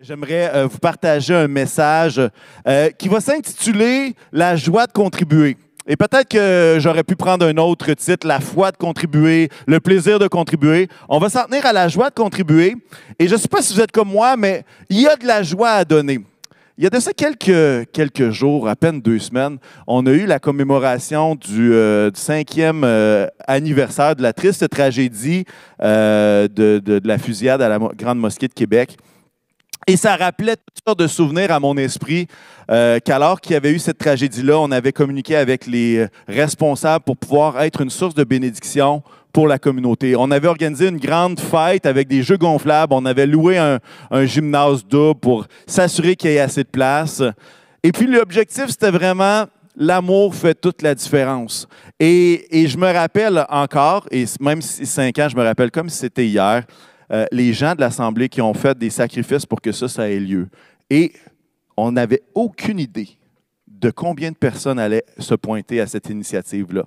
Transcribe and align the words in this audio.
J'aimerais 0.00 0.48
euh, 0.54 0.68
vous 0.68 0.78
partager 0.78 1.34
un 1.34 1.48
message 1.48 2.20
euh, 2.68 2.88
qui 2.90 3.08
va 3.08 3.20
s'intituler 3.20 4.14
La 4.30 4.54
joie 4.54 4.86
de 4.86 4.92
contribuer. 4.92 5.56
Et 5.88 5.96
peut-être 5.96 6.28
que 6.28 6.76
j'aurais 6.78 7.02
pu 7.02 7.16
prendre 7.16 7.44
un 7.44 7.56
autre 7.56 7.92
titre, 7.94 8.24
La 8.24 8.38
foi 8.38 8.70
de 8.70 8.76
contribuer, 8.76 9.48
le 9.66 9.80
plaisir 9.80 10.20
de 10.20 10.28
contribuer. 10.28 10.86
On 11.08 11.18
va 11.18 11.28
s'en 11.28 11.46
tenir 11.46 11.66
à 11.66 11.72
la 11.72 11.88
joie 11.88 12.10
de 12.10 12.14
contribuer. 12.14 12.76
Et 13.18 13.26
je 13.26 13.34
ne 13.34 13.40
sais 13.40 13.48
pas 13.48 13.60
si 13.60 13.74
vous 13.74 13.80
êtes 13.80 13.90
comme 13.90 14.10
moi, 14.10 14.36
mais 14.36 14.62
il 14.88 15.00
y 15.00 15.08
a 15.08 15.16
de 15.16 15.26
la 15.26 15.42
joie 15.42 15.70
à 15.70 15.84
donner. 15.84 16.20
Il 16.76 16.84
y 16.84 16.86
a 16.86 16.90
de 16.90 17.00
ça 17.00 17.12
quelques, 17.12 17.90
quelques 17.90 18.30
jours, 18.30 18.68
à 18.68 18.76
peine 18.76 19.00
deux 19.00 19.18
semaines, 19.18 19.58
on 19.88 20.06
a 20.06 20.12
eu 20.12 20.26
la 20.26 20.38
commémoration 20.38 21.34
du, 21.34 21.72
euh, 21.72 22.12
cinquième 22.14 22.86
anniversaire 23.48 24.14
de 24.14 24.22
la 24.22 24.32
triste 24.32 24.68
tragédie 24.68 25.44
de 25.80 27.00
la 27.04 27.18
fusillade 27.18 27.60
à 27.60 27.68
la 27.68 27.80
Grande 27.80 28.20
Mosquée 28.20 28.46
de 28.46 28.54
Québec. 28.54 28.96
Et 29.88 29.96
ça 29.96 30.16
rappelait 30.16 30.56
toutes 30.56 30.84
sortes 30.86 30.98
de 30.98 31.06
souvenirs 31.06 31.50
à 31.50 31.58
mon 31.58 31.74
esprit 31.78 32.26
euh, 32.70 32.98
qu'alors 33.02 33.40
qu'il 33.40 33.54
y 33.54 33.56
avait 33.56 33.72
eu 33.72 33.78
cette 33.78 33.96
tragédie-là, 33.96 34.58
on 34.58 34.70
avait 34.70 34.92
communiqué 34.92 35.34
avec 35.34 35.66
les 35.66 36.06
responsables 36.28 37.06
pour 37.06 37.16
pouvoir 37.16 37.62
être 37.62 37.80
une 37.80 37.88
source 37.88 38.14
de 38.14 38.22
bénédiction 38.22 39.02
pour 39.32 39.48
la 39.48 39.58
communauté. 39.58 40.14
On 40.14 40.30
avait 40.30 40.46
organisé 40.46 40.88
une 40.88 40.98
grande 40.98 41.40
fête 41.40 41.86
avec 41.86 42.06
des 42.06 42.22
jeux 42.22 42.36
gonflables. 42.36 42.92
On 42.92 43.06
avait 43.06 43.24
loué 43.24 43.56
un, 43.56 43.78
gymnase 44.26 44.84
double 44.84 45.20
pour 45.20 45.46
s'assurer 45.66 46.16
qu'il 46.16 46.32
y 46.32 46.34
ait 46.34 46.40
assez 46.40 46.64
de 46.64 46.68
place. 46.68 47.22
Et 47.82 47.90
puis 47.90 48.06
l'objectif, 48.06 48.66
c'était 48.66 48.90
vraiment 48.90 49.46
l'amour 49.74 50.34
fait 50.34 50.54
toute 50.54 50.82
la 50.82 50.94
différence. 50.94 51.66
Et, 51.98 52.60
et, 52.60 52.68
je 52.68 52.76
me 52.76 52.92
rappelle 52.92 53.46
encore, 53.48 54.06
et 54.10 54.26
même 54.38 54.60
si 54.60 54.84
cinq 54.84 55.18
ans, 55.18 55.28
je 55.30 55.36
me 55.36 55.44
rappelle 55.44 55.70
comme 55.70 55.88
si 55.88 55.96
c'était 55.96 56.26
hier, 56.26 56.64
euh, 57.12 57.26
les 57.32 57.52
gens 57.52 57.74
de 57.74 57.80
l'Assemblée 57.80 58.28
qui 58.28 58.40
ont 58.40 58.54
fait 58.54 58.76
des 58.76 58.90
sacrifices 58.90 59.46
pour 59.46 59.60
que 59.60 59.72
ça, 59.72 59.88
ça 59.88 60.08
ait 60.08 60.20
lieu. 60.20 60.48
Et 60.90 61.12
on 61.76 61.92
n'avait 61.92 62.22
aucune 62.34 62.78
idée 62.78 63.08
de 63.66 63.90
combien 63.90 64.30
de 64.30 64.36
personnes 64.36 64.78
allaient 64.78 65.04
se 65.18 65.34
pointer 65.34 65.80
à 65.80 65.86
cette 65.86 66.10
initiative-là. 66.10 66.84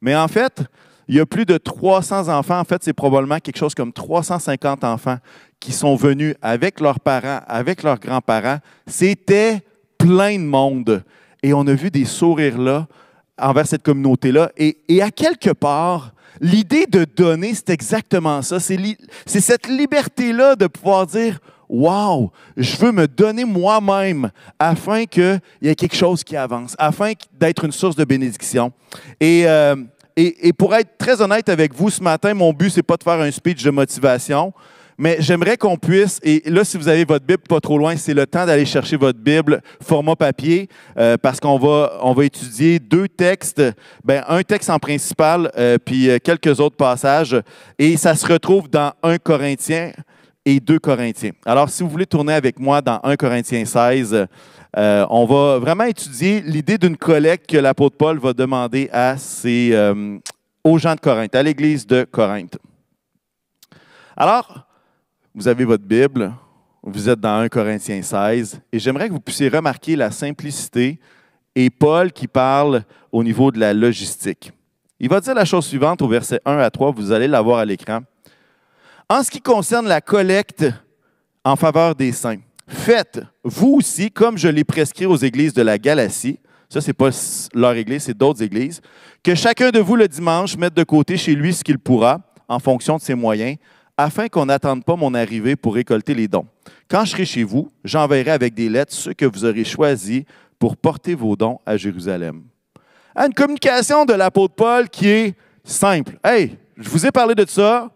Mais 0.00 0.16
en 0.16 0.28
fait, 0.28 0.62
il 1.08 1.16
y 1.16 1.20
a 1.20 1.26
plus 1.26 1.46
de 1.46 1.56
300 1.56 2.28
enfants. 2.28 2.58
En 2.58 2.64
fait, 2.64 2.82
c'est 2.82 2.92
probablement 2.92 3.38
quelque 3.38 3.56
chose 3.56 3.74
comme 3.74 3.92
350 3.92 4.84
enfants 4.84 5.18
qui 5.60 5.72
sont 5.72 5.94
venus 5.94 6.34
avec 6.42 6.80
leurs 6.80 7.00
parents, 7.00 7.40
avec 7.46 7.82
leurs 7.82 7.98
grands-parents. 7.98 8.58
C'était 8.86 9.60
plein 9.98 10.38
de 10.38 10.44
monde. 10.44 11.04
Et 11.42 11.52
on 11.52 11.66
a 11.66 11.74
vu 11.74 11.90
des 11.90 12.04
sourires 12.04 12.58
là 12.58 12.86
envers 13.38 13.66
cette 13.66 13.82
communauté-là. 13.82 14.50
Et, 14.56 14.78
et 14.88 15.02
à 15.02 15.10
quelque 15.10 15.50
part, 15.50 16.12
L'idée 16.40 16.86
de 16.86 17.04
donner, 17.04 17.54
c'est 17.54 17.70
exactement 17.70 18.42
ça. 18.42 18.58
C'est 18.58 19.40
cette 19.40 19.68
liberté-là 19.68 20.56
de 20.56 20.66
pouvoir 20.66 21.06
dire 21.06 21.38
Wow, 21.68 22.32
je 22.56 22.76
veux 22.76 22.92
me 22.92 23.06
donner 23.06 23.44
moi-même 23.44 24.30
afin 24.58 25.06
qu'il 25.06 25.40
y 25.62 25.68
ait 25.68 25.74
quelque 25.74 25.96
chose 25.96 26.22
qui 26.22 26.36
avance, 26.36 26.74
afin 26.78 27.12
d'être 27.32 27.64
une 27.64 27.72
source 27.72 27.96
de 27.96 28.04
bénédiction. 28.04 28.72
Et, 29.18 29.44
euh, 29.46 29.76
et, 30.14 30.48
et, 30.48 30.52
pour 30.52 30.74
être 30.74 30.98
très 30.98 31.22
honnête 31.22 31.48
avec 31.48 31.72
vous 31.72 31.88
ce 31.88 32.02
matin, 32.02 32.34
mon 32.34 32.52
but, 32.52 32.68
ce 32.68 32.76
n'est 32.76 32.82
pas 32.82 32.98
de 32.98 33.02
faire 33.02 33.20
un 33.20 33.30
speech 33.30 33.62
de 33.62 33.70
motivation. 33.70 34.52
Mais 34.98 35.16
j'aimerais 35.20 35.56
qu'on 35.56 35.76
puisse, 35.76 36.20
et 36.22 36.42
là, 36.46 36.64
si 36.64 36.76
vous 36.76 36.88
avez 36.88 37.04
votre 37.04 37.24
Bible 37.24 37.42
pas 37.48 37.60
trop 37.60 37.78
loin, 37.78 37.96
c'est 37.96 38.14
le 38.14 38.26
temps 38.26 38.44
d'aller 38.44 38.66
chercher 38.66 38.96
votre 38.96 39.18
Bible 39.18 39.62
format 39.80 40.16
papier, 40.16 40.68
euh, 40.98 41.16
parce 41.20 41.40
qu'on 41.40 41.58
va, 41.58 41.98
on 42.02 42.12
va 42.12 42.24
étudier 42.24 42.78
deux 42.78 43.08
textes, 43.08 43.62
ben, 44.04 44.22
un 44.28 44.42
texte 44.42 44.70
en 44.70 44.78
principal, 44.78 45.50
euh, 45.56 45.78
puis 45.82 46.10
euh, 46.10 46.18
quelques 46.22 46.60
autres 46.60 46.76
passages, 46.76 47.36
et 47.78 47.96
ça 47.96 48.14
se 48.14 48.26
retrouve 48.26 48.68
dans 48.68 48.92
1 49.02 49.18
Corinthiens 49.18 49.92
et 50.44 50.60
2 50.60 50.78
Corinthiens. 50.78 51.32
Alors, 51.46 51.70
si 51.70 51.82
vous 51.82 51.88
voulez 51.88 52.06
tourner 52.06 52.34
avec 52.34 52.58
moi 52.58 52.82
dans 52.82 53.00
1 53.02 53.16
Corinthiens 53.16 53.64
16, 53.64 54.26
on 54.74 55.26
va 55.26 55.58
vraiment 55.58 55.84
étudier 55.84 56.40
l'idée 56.40 56.78
d'une 56.78 56.96
collecte 56.96 57.48
que 57.48 57.58
l'apôtre 57.58 57.96
Paul 57.96 58.18
va 58.18 58.32
demander 58.32 58.88
à 58.92 59.16
ses, 59.18 59.76
aux 60.64 60.78
gens 60.78 60.94
de 60.94 61.00
Corinthe, 61.00 61.34
à 61.34 61.42
l'église 61.42 61.86
de 61.86 62.04
Corinthe. 62.04 62.58
Alors, 64.16 64.66
vous 65.34 65.48
avez 65.48 65.64
votre 65.64 65.84
Bible, 65.84 66.32
vous 66.82 67.08
êtes 67.08 67.20
dans 67.20 67.38
1 67.38 67.48
Corinthiens 67.48 68.02
16, 68.02 68.60
et 68.72 68.78
j'aimerais 68.78 69.08
que 69.08 69.14
vous 69.14 69.20
puissiez 69.20 69.48
remarquer 69.48 69.96
la 69.96 70.10
simplicité 70.10 70.98
et 71.54 71.70
Paul 71.70 72.12
qui 72.12 72.26
parle 72.26 72.82
au 73.10 73.22
niveau 73.22 73.50
de 73.50 73.58
la 73.58 73.72
logistique. 73.72 74.52
Il 75.00 75.08
va 75.08 75.20
dire 75.20 75.34
la 75.34 75.44
chose 75.44 75.66
suivante 75.66 76.02
au 76.02 76.08
verset 76.08 76.40
1 76.44 76.58
à 76.58 76.70
3, 76.70 76.92
vous 76.92 77.12
allez 77.12 77.28
la 77.28 77.40
voir 77.40 77.58
à 77.58 77.64
l'écran. 77.64 78.00
En 79.08 79.22
ce 79.22 79.30
qui 79.30 79.40
concerne 79.40 79.86
la 79.88 80.00
collecte 80.00 80.64
en 81.44 81.56
faveur 81.56 81.94
des 81.94 82.12
saints, 82.12 82.40
faites, 82.68 83.20
vous 83.42 83.74
aussi, 83.74 84.10
comme 84.10 84.38
je 84.38 84.48
l'ai 84.48 84.64
prescrit 84.64 85.06
aux 85.06 85.16
églises 85.16 85.54
de 85.54 85.62
la 85.62 85.78
Galatie, 85.78 86.38
ça, 86.68 86.80
ce 86.80 86.88
n'est 86.88 86.94
pas 86.94 87.10
leur 87.54 87.74
église, 87.74 88.04
c'est 88.04 88.16
d'autres 88.16 88.42
églises, 88.42 88.80
que 89.22 89.34
chacun 89.34 89.70
de 89.70 89.80
vous 89.80 89.96
le 89.96 90.08
dimanche 90.08 90.56
mette 90.56 90.74
de 90.74 90.84
côté 90.84 91.16
chez 91.16 91.34
lui 91.34 91.52
ce 91.52 91.64
qu'il 91.64 91.78
pourra, 91.78 92.20
en 92.48 92.58
fonction 92.58 92.96
de 92.96 93.02
ses 93.02 93.14
moyens, 93.14 93.56
afin 93.96 94.28
qu'on 94.28 94.46
n'attende 94.46 94.84
pas 94.84 94.96
mon 94.96 95.14
arrivée 95.14 95.56
pour 95.56 95.74
récolter 95.74 96.14
les 96.14 96.28
dons. 96.28 96.46
Quand 96.88 97.04
je 97.04 97.12
serai 97.12 97.24
chez 97.24 97.44
vous, 97.44 97.70
j'enverrai 97.84 98.30
avec 98.30 98.54
des 98.54 98.68
lettres 98.68 98.92
ceux 98.92 99.14
que 99.14 99.24
vous 99.24 99.44
aurez 99.44 99.64
choisis 99.64 100.24
pour 100.58 100.76
porter 100.76 101.14
vos 101.14 101.36
dons 101.36 101.58
à 101.66 101.76
Jérusalem. 101.76 102.42
Une 103.16 103.34
communication 103.34 104.04
de 104.04 104.14
l'apôtre 104.14 104.54
Paul 104.54 104.88
qui 104.88 105.08
est 105.08 105.34
simple. 105.64 106.18
Hey, 106.24 106.56
je 106.76 106.88
vous 106.88 107.06
ai 107.06 107.10
parlé 107.10 107.34
de 107.34 107.46
ça. 107.46 107.90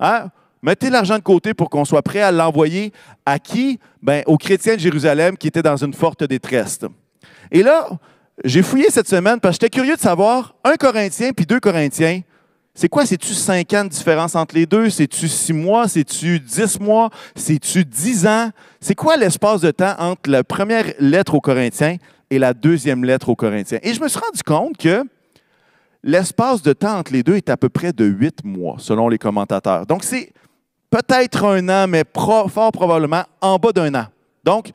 Hein? 0.00 0.28
Mettez 0.62 0.88
l'argent 0.88 1.16
de 1.16 1.22
côté 1.22 1.52
pour 1.52 1.68
qu'on 1.68 1.84
soit 1.84 2.02
prêt 2.02 2.22
à 2.22 2.32
l'envoyer 2.32 2.92
à 3.26 3.38
qui? 3.38 3.78
Ben, 4.02 4.22
aux 4.26 4.38
chrétiens 4.38 4.76
de 4.76 4.80
Jérusalem 4.80 5.36
qui 5.36 5.48
étaient 5.48 5.62
dans 5.62 5.76
une 5.76 5.92
forte 5.92 6.24
détresse. 6.24 6.80
Et 7.50 7.62
là, 7.62 7.88
j'ai 8.44 8.62
fouillé 8.62 8.90
cette 8.90 9.08
semaine 9.08 9.40
parce 9.40 9.58
que 9.58 9.64
j'étais 9.64 9.78
curieux 9.78 9.96
de 9.96 10.00
savoir, 10.00 10.54
un 10.64 10.76
Corinthien 10.76 11.32
puis 11.32 11.46
deux 11.46 11.60
Corinthiens, 11.60 12.20
c'est 12.74 12.88
quoi? 12.88 13.06
C'est-tu 13.06 13.34
cinq 13.34 13.72
ans 13.72 13.84
de 13.84 13.90
différence 13.90 14.34
entre 14.34 14.56
les 14.56 14.66
deux? 14.66 14.90
C'est-tu 14.90 15.28
six 15.28 15.52
mois? 15.52 15.86
C'est-tu 15.86 16.40
dix 16.40 16.80
mois? 16.80 17.08
C'est-tu 17.36 17.84
dix 17.84 18.26
ans? 18.26 18.50
C'est 18.80 18.96
quoi 18.96 19.16
l'espace 19.16 19.60
de 19.60 19.70
temps 19.70 19.94
entre 19.98 20.28
la 20.28 20.42
première 20.42 20.86
lettre 20.98 21.34
aux 21.34 21.40
Corinthiens 21.40 21.96
et 22.30 22.38
la 22.38 22.52
deuxième 22.52 23.04
lettre 23.04 23.28
aux 23.28 23.36
Corinthiens? 23.36 23.78
Et 23.82 23.94
je 23.94 24.00
me 24.00 24.08
suis 24.08 24.18
rendu 24.18 24.42
compte 24.42 24.76
que 24.76 25.04
l'espace 26.02 26.62
de 26.62 26.72
temps 26.72 26.98
entre 26.98 27.12
les 27.12 27.22
deux 27.22 27.36
est 27.36 27.48
à 27.48 27.56
peu 27.56 27.68
près 27.68 27.92
de 27.92 28.04
huit 28.04 28.44
mois, 28.44 28.76
selon 28.78 29.08
les 29.08 29.18
commentateurs. 29.18 29.86
Donc, 29.86 30.02
c'est 30.02 30.32
peut-être 30.90 31.44
un 31.44 31.68
an, 31.68 31.86
mais 31.86 32.02
fort 32.12 32.72
probablement 32.72 33.22
en 33.40 33.56
bas 33.56 33.72
d'un 33.72 33.94
an. 33.94 34.06
Donc, 34.42 34.72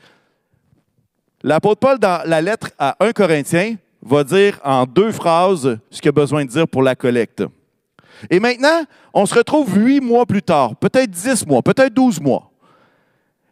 l'apôtre 1.43 1.81
Paul, 1.81 1.99
dans 1.99 2.23
la 2.25 2.41
lettre 2.41 2.71
à 2.79 2.95
un 3.01 3.11
Corinthien, 3.11 3.75
va 4.01 4.23
dire 4.23 4.57
en 4.63 4.85
deux 4.85 5.11
phrases 5.11 5.77
ce 5.91 6.01
qu'il 6.01 6.07
a 6.07 6.13
besoin 6.13 6.45
de 6.45 6.49
dire 6.49 6.65
pour 6.65 6.81
la 6.81 6.95
collecte. 6.95 7.43
Et 8.29 8.39
maintenant, 8.39 8.83
on 9.13 9.25
se 9.25 9.35
retrouve 9.35 9.77
huit 9.77 10.01
mois 10.01 10.25
plus 10.25 10.41
tard, 10.41 10.75
peut-être 10.75 11.09
dix 11.09 11.45
mois, 11.45 11.61
peut-être 11.61 11.93
douze 11.93 12.19
mois. 12.19 12.51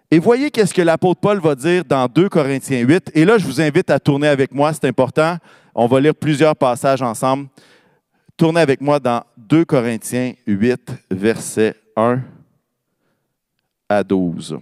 Et 0.09 0.19
voyez 0.19 0.49
qu'est-ce 0.49 0.73
que 0.73 0.81
l'apôtre 0.81 1.19
Paul 1.19 1.39
va 1.39 1.53
dire 1.53 1.83
dans 1.83 2.07
2 2.07 2.29
Corinthiens 2.29 2.79
8. 2.79 3.11
Et 3.13 3.25
là, 3.25 3.37
je 3.37 3.45
vous 3.45 3.59
invite 3.59 3.89
à 3.89 3.99
tourner 3.99 4.27
avec 4.27 4.53
moi, 4.53 4.71
c'est 4.71 4.85
important. 4.85 5.37
On 5.75 5.85
va 5.85 5.99
lire 5.99 6.15
plusieurs 6.15 6.55
passages 6.55 7.01
ensemble. 7.01 7.47
Tournez 8.37 8.61
avec 8.61 8.79
moi 8.79 8.99
dans 8.99 9.23
2 9.35 9.65
Corinthiens 9.65 10.33
8, 10.45 10.91
versets 11.11 11.75
1 11.95 12.21
à 13.89 14.03
12. 14.03 14.59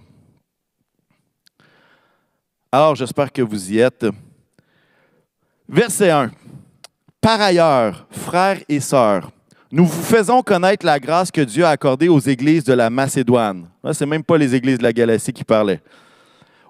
Alors, 2.72 2.96
j'espère 2.96 3.32
que 3.32 3.42
vous 3.42 3.72
y 3.72 3.78
êtes. 3.78 4.06
Verset 5.68 6.10
1. 6.10 6.30
Par 7.20 7.40
ailleurs, 7.40 8.06
frères 8.10 8.62
et 8.68 8.80
sœurs, 8.80 9.30
nous 9.72 9.84
vous 9.84 10.02
faisons 10.02 10.42
connaître 10.42 10.86
la 10.86 11.00
grâce 11.00 11.30
que 11.30 11.40
Dieu 11.40 11.64
a 11.64 11.70
accordée 11.70 12.08
aux 12.08 12.20
églises 12.20 12.64
de 12.64 12.72
la 12.72 12.88
Macédoine. 12.88 13.66
Ce 13.92 14.04
n'est 14.04 14.10
même 14.10 14.22
pas 14.22 14.38
les 14.38 14.54
églises 14.54 14.78
de 14.78 14.84
la 14.84 14.92
Galatie 14.92 15.32
qui 15.32 15.44
parlaient. 15.44 15.80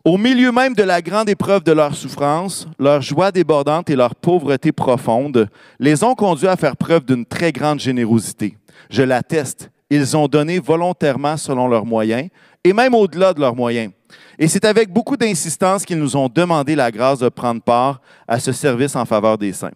Au 0.04 0.16
milieu 0.16 0.52
même 0.52 0.74
de 0.74 0.82
la 0.82 1.02
grande 1.02 1.28
épreuve 1.28 1.64
de 1.64 1.72
leur 1.72 1.94
souffrance, 1.94 2.66
leur 2.78 3.02
joie 3.02 3.32
débordante 3.32 3.90
et 3.90 3.96
leur 3.96 4.14
pauvreté 4.14 4.72
profonde 4.72 5.48
les 5.78 6.04
ont 6.04 6.14
conduits 6.14 6.48
à 6.48 6.56
faire 6.56 6.76
preuve 6.76 7.04
d'une 7.04 7.26
très 7.26 7.52
grande 7.52 7.80
générosité. 7.80 8.56
Je 8.88 9.02
l'atteste, 9.02 9.70
ils 9.90 10.16
ont 10.16 10.28
donné 10.28 10.58
volontairement 10.58 11.36
selon 11.36 11.68
leurs 11.68 11.84
moyens 11.84 12.28
et 12.64 12.72
même 12.72 12.94
au-delà 12.94 13.34
de 13.34 13.40
leurs 13.40 13.56
moyens. 13.56 13.92
Et 14.38 14.48
c'est 14.48 14.64
avec 14.64 14.90
beaucoup 14.92 15.16
d'insistance 15.16 15.84
qu'ils 15.84 15.98
nous 15.98 16.16
ont 16.16 16.28
demandé 16.28 16.74
la 16.74 16.90
grâce 16.90 17.18
de 17.18 17.28
prendre 17.28 17.60
part 17.60 18.00
à 18.26 18.38
ce 18.38 18.52
service 18.52 18.96
en 18.96 19.04
faveur 19.04 19.36
des 19.36 19.52
saints. 19.52 19.72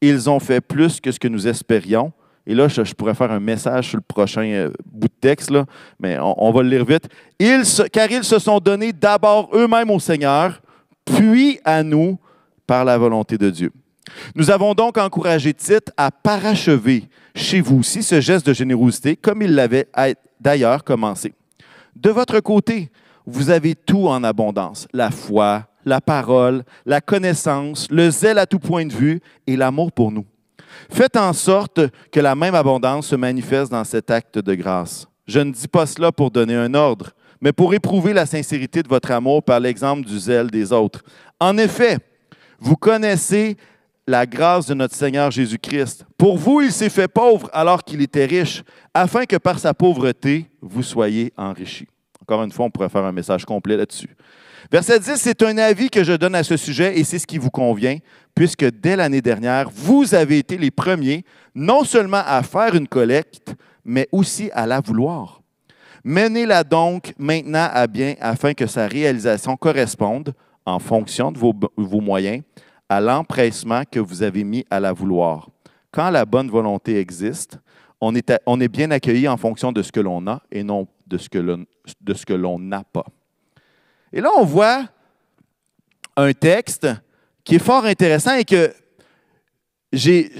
Ils 0.00 0.28
ont 0.28 0.40
fait 0.40 0.60
plus 0.60 1.00
que 1.00 1.12
ce 1.12 1.18
que 1.18 1.28
nous 1.28 1.46
espérions 1.46 2.12
et 2.46 2.54
là, 2.54 2.68
je, 2.68 2.94
pourrais 2.94 3.14
faire 3.14 3.32
un 3.32 3.40
message 3.40 3.88
sur 3.88 3.96
le 3.96 4.04
prochain 4.06 4.44
euh, 4.44 4.70
bout 4.84 5.08
de 5.08 5.12
texte, 5.20 5.50
là, 5.50 5.64
mais 5.98 6.16
on, 6.20 6.52
va 6.52 6.62
le 6.62 6.68
lire 6.68 6.84
vite. 6.84 7.08
Car 7.92 8.10
ils 8.10 8.22
se 8.22 8.38
sont 8.38 8.60
donnés 8.60 8.92
d'abord 8.92 9.50
eux-mêmes 9.52 9.90
au 9.90 9.98
Seigneur, 9.98 10.60
puis 11.04 11.58
à 11.64 11.82
nous 11.82 12.18
par 12.66 12.84
la 12.84 12.96
volonté 12.96 13.36
de 13.36 13.50
Dieu. 13.50 13.72
Nous 14.36 14.50
avons 14.50 14.74
donc 14.74 14.96
encouragé 14.96 15.52
Tite 15.52 15.90
à 15.96 16.12
parachever 16.12 17.04
chez 17.34 17.60
vous 17.60 17.80
aussi 17.80 18.02
ce 18.04 18.20
geste 18.20 18.46
de 18.46 18.52
générosité, 18.52 19.16
comme 19.16 19.42
il 19.42 19.54
l'avait 19.54 19.88
d'ailleurs 20.40 20.84
commencé. 20.84 21.34
De 21.96 22.10
votre 22.10 22.38
côté, 22.38 22.90
vous 23.26 23.50
avez 23.50 23.74
tout 23.74 24.06
en 24.06 24.22
abondance, 24.22 24.86
la 24.92 25.10
foi, 25.10 25.66
la 25.84 26.00
parole, 26.00 26.62
la 26.84 27.00
connaissance, 27.00 27.88
le 27.90 28.10
zèle 28.10 28.38
à 28.38 28.46
tout 28.46 28.60
point 28.60 28.86
de 28.86 28.92
vue 28.92 29.20
et 29.48 29.56
l'amour 29.56 29.90
pour 29.90 30.12
nous. 30.12 30.26
Faites 30.90 31.16
en 31.16 31.32
sorte 31.32 31.80
que 32.10 32.20
la 32.20 32.34
même 32.34 32.54
abondance 32.54 33.08
se 33.08 33.16
manifeste 33.16 33.70
dans 33.70 33.84
cet 33.84 34.10
acte 34.10 34.38
de 34.38 34.54
grâce. 34.54 35.06
Je 35.26 35.40
ne 35.40 35.52
dis 35.52 35.68
pas 35.68 35.86
cela 35.86 36.12
pour 36.12 36.30
donner 36.30 36.54
un 36.54 36.72
ordre, 36.74 37.10
mais 37.40 37.52
pour 37.52 37.74
éprouver 37.74 38.12
la 38.12 38.26
sincérité 38.26 38.82
de 38.82 38.88
votre 38.88 39.10
amour 39.10 39.42
par 39.42 39.60
l'exemple 39.60 40.06
du 40.06 40.18
zèle 40.18 40.50
des 40.50 40.72
autres. 40.72 41.02
En 41.40 41.58
effet, 41.58 41.98
vous 42.58 42.76
connaissez 42.76 43.56
la 44.06 44.24
grâce 44.24 44.66
de 44.66 44.74
notre 44.74 44.94
Seigneur 44.94 45.30
Jésus-Christ. 45.30 46.06
Pour 46.16 46.38
vous, 46.38 46.60
il 46.60 46.72
s'est 46.72 46.88
fait 46.88 47.08
pauvre 47.08 47.50
alors 47.52 47.82
qu'il 47.82 48.00
était 48.00 48.24
riche, 48.24 48.62
afin 48.94 49.24
que 49.24 49.36
par 49.36 49.58
sa 49.58 49.74
pauvreté, 49.74 50.46
vous 50.62 50.82
soyez 50.82 51.32
enrichis. 51.36 51.88
Encore 52.22 52.42
une 52.44 52.52
fois, 52.52 52.66
on 52.66 52.70
pourrait 52.70 52.88
faire 52.88 53.04
un 53.04 53.12
message 53.12 53.44
complet 53.44 53.76
là-dessus. 53.76 54.16
Verset 54.70 55.00
10, 55.00 55.16
c'est 55.16 55.42
un 55.42 55.58
avis 55.58 55.90
que 55.90 56.02
je 56.02 56.12
donne 56.12 56.34
à 56.34 56.42
ce 56.42 56.56
sujet 56.56 56.98
et 56.98 57.04
c'est 57.04 57.18
ce 57.18 57.26
qui 57.26 57.38
vous 57.38 57.50
convient, 57.50 57.98
puisque 58.34 58.64
dès 58.64 58.96
l'année 58.96 59.22
dernière, 59.22 59.70
vous 59.70 60.14
avez 60.14 60.38
été 60.38 60.58
les 60.58 60.70
premiers 60.70 61.24
non 61.54 61.84
seulement 61.84 62.22
à 62.26 62.42
faire 62.42 62.74
une 62.74 62.88
collecte, 62.88 63.54
mais 63.84 64.08
aussi 64.12 64.50
à 64.52 64.66
la 64.66 64.80
vouloir. 64.80 65.40
Menez-la 66.04 66.64
donc 66.64 67.14
maintenant 67.18 67.68
à 67.72 67.86
bien 67.86 68.14
afin 68.20 68.54
que 68.54 68.66
sa 68.66 68.86
réalisation 68.86 69.56
corresponde, 69.56 70.34
en 70.64 70.78
fonction 70.78 71.30
de 71.30 71.38
vos, 71.38 72.00
moyens, 72.00 72.42
à 72.88 73.00
l'empressement 73.00 73.82
que 73.90 74.00
vous 74.00 74.22
avez 74.22 74.44
mis 74.44 74.64
à 74.70 74.80
la 74.80 74.92
vouloir. 74.92 75.48
Quand 75.92 76.10
la 76.10 76.24
bonne 76.24 76.50
volonté 76.50 76.98
existe, 76.98 77.58
on 78.00 78.14
est 78.14 78.68
bien 78.68 78.90
accueilli 78.90 79.28
en 79.28 79.36
fonction 79.36 79.72
de 79.72 79.82
ce 79.82 79.90
que 79.92 80.00
l'on 80.00 80.26
a 80.26 80.42
et 80.50 80.62
non 80.62 80.86
de 81.06 81.18
ce 81.18 81.28
que 81.28 82.34
l'on 82.34 82.58
n'a 82.58 82.82
pas. 82.84 83.06
Et 84.12 84.20
là, 84.20 84.30
on 84.36 84.44
voit 84.44 84.88
un 86.16 86.32
texte 86.32 86.86
qui 87.44 87.56
est 87.56 87.60
fort 87.60 87.84
intéressant 87.84 88.34
et 88.34 88.44
que 88.44 88.74
j'ai. 89.92 90.30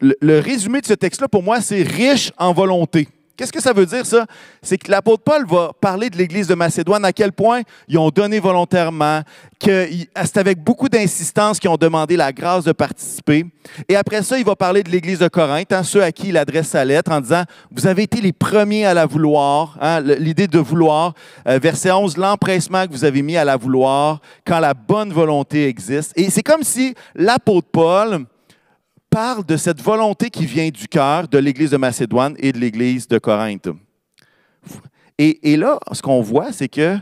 Le, 0.00 0.40
résumé 0.40 0.80
de 0.80 0.86
ce 0.86 0.94
texte-là, 0.94 1.28
pour 1.28 1.44
moi, 1.44 1.60
c'est 1.60 1.82
riche 1.82 2.32
en 2.36 2.52
volonté. 2.52 3.08
Qu'est-ce 3.42 3.52
que 3.52 3.60
ça 3.60 3.72
veut 3.72 3.86
dire, 3.86 4.06
ça? 4.06 4.24
C'est 4.62 4.78
que 4.78 4.88
l'apôtre 4.88 5.24
Paul 5.24 5.44
va 5.48 5.72
parler 5.80 6.10
de 6.10 6.16
l'Église 6.16 6.46
de 6.46 6.54
Macédoine, 6.54 7.04
à 7.04 7.12
quel 7.12 7.32
point 7.32 7.62
ils 7.88 7.98
ont 7.98 8.10
donné 8.10 8.38
volontairement, 8.38 9.22
que 9.58 9.88
c'est 10.14 10.36
avec 10.36 10.62
beaucoup 10.62 10.88
d'insistance 10.88 11.58
qu'ils 11.58 11.68
ont 11.68 11.76
demandé 11.76 12.16
la 12.16 12.32
grâce 12.32 12.62
de 12.62 12.70
participer. 12.70 13.44
Et 13.88 13.96
après 13.96 14.22
ça, 14.22 14.38
il 14.38 14.44
va 14.44 14.54
parler 14.54 14.84
de 14.84 14.90
l'Église 14.90 15.18
de 15.18 15.26
Corinthe, 15.26 15.72
hein, 15.72 15.82
ceux 15.82 16.04
à 16.04 16.12
qui 16.12 16.28
il 16.28 16.36
adresse 16.36 16.68
sa 16.68 16.84
lettre, 16.84 17.10
en 17.10 17.20
disant, 17.20 17.42
vous 17.72 17.88
avez 17.88 18.04
été 18.04 18.20
les 18.20 18.32
premiers 18.32 18.86
à 18.86 18.94
la 18.94 19.06
vouloir, 19.06 19.76
hein, 19.80 20.00
l'idée 20.00 20.46
de 20.46 20.60
vouloir. 20.60 21.14
Euh, 21.48 21.58
verset 21.60 21.90
11, 21.90 22.18
l'empressement 22.18 22.86
que 22.86 22.92
vous 22.92 23.04
avez 23.04 23.22
mis 23.22 23.36
à 23.36 23.44
la 23.44 23.56
vouloir 23.56 24.20
quand 24.46 24.60
la 24.60 24.72
bonne 24.72 25.12
volonté 25.12 25.66
existe. 25.66 26.12
Et 26.14 26.30
c'est 26.30 26.44
comme 26.44 26.62
si 26.62 26.94
l'apôtre 27.16 27.66
Paul 27.72 28.24
parle 29.12 29.44
de 29.44 29.58
cette 29.58 29.82
volonté 29.82 30.30
qui 30.30 30.46
vient 30.46 30.70
du 30.70 30.88
cœur 30.88 31.28
de 31.28 31.36
l'Église 31.36 31.70
de 31.70 31.76
Macédoine 31.76 32.34
et 32.38 32.50
de 32.50 32.58
l'Église 32.58 33.06
de 33.06 33.18
Corinthe. 33.18 33.68
Et, 35.18 35.56
là, 35.56 35.78
ce 35.92 36.00
qu'on 36.00 36.22
voit, 36.22 36.50
c'est 36.50 36.68
que 36.68 36.96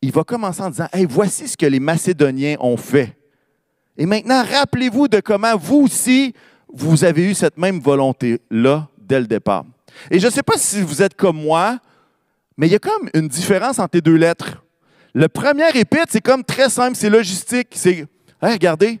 il 0.00 0.10
va 0.10 0.24
commencer 0.24 0.62
en 0.62 0.70
disant 0.70 0.88
hey, 0.92 1.06
voici 1.08 1.48
ce 1.48 1.56
que 1.56 1.66
les 1.66 1.80
Macédoniens 1.80 2.56
ont 2.60 2.78
fait. 2.78 3.16
Et 3.96 4.06
maintenant, 4.06 4.42
rappelez-vous 4.42 5.06
de 5.06 5.20
comment 5.20 5.54
vous 5.56 5.82
aussi, 5.82 6.34
vous 6.72 7.04
avez 7.04 7.30
eu 7.30 7.34
cette 7.34 7.58
même 7.58 7.80
volonté-là 7.80 8.88
dès 8.98 9.20
le 9.20 9.26
départ. 9.26 9.64
Et 10.10 10.18
je 10.18 10.26
ne 10.26 10.32
sais 10.32 10.42
pas 10.42 10.56
si 10.56 10.80
vous 10.80 11.02
êtes 11.02 11.14
comme 11.14 11.40
moi, 11.42 11.78
mais 12.56 12.68
il 12.68 12.72
y 12.72 12.76
a 12.76 12.80
comme 12.80 13.08
une 13.12 13.28
différence 13.28 13.78
entre 13.78 13.96
les 13.96 14.00
deux 14.00 14.16
lettres. 14.16 14.64
Le 15.12 15.28
premier 15.28 15.68
épître, 15.74 16.08
c'est 16.08 16.22
comme 16.22 16.42
très 16.42 16.70
simple, 16.70 16.96
c'est 16.96 17.10
logistique. 17.10 17.68
C'est, 17.72 18.06
regardez, 18.40 19.00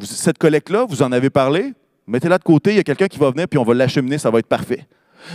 cette 0.00 0.38
collecte-là, 0.38 0.86
vous 0.88 1.02
en 1.02 1.12
avez 1.12 1.30
parlé, 1.30 1.72
mettez-la 2.06 2.38
de 2.38 2.44
côté, 2.44 2.70
il 2.70 2.76
y 2.76 2.80
a 2.80 2.84
quelqu'un 2.84 3.08
qui 3.08 3.18
va 3.18 3.30
venir, 3.30 3.46
puis 3.48 3.58
on 3.58 3.64
va 3.64 3.74
l'acheminer, 3.74 4.18
ça 4.18 4.30
va 4.30 4.38
être 4.38 4.46
parfait. 4.46 4.86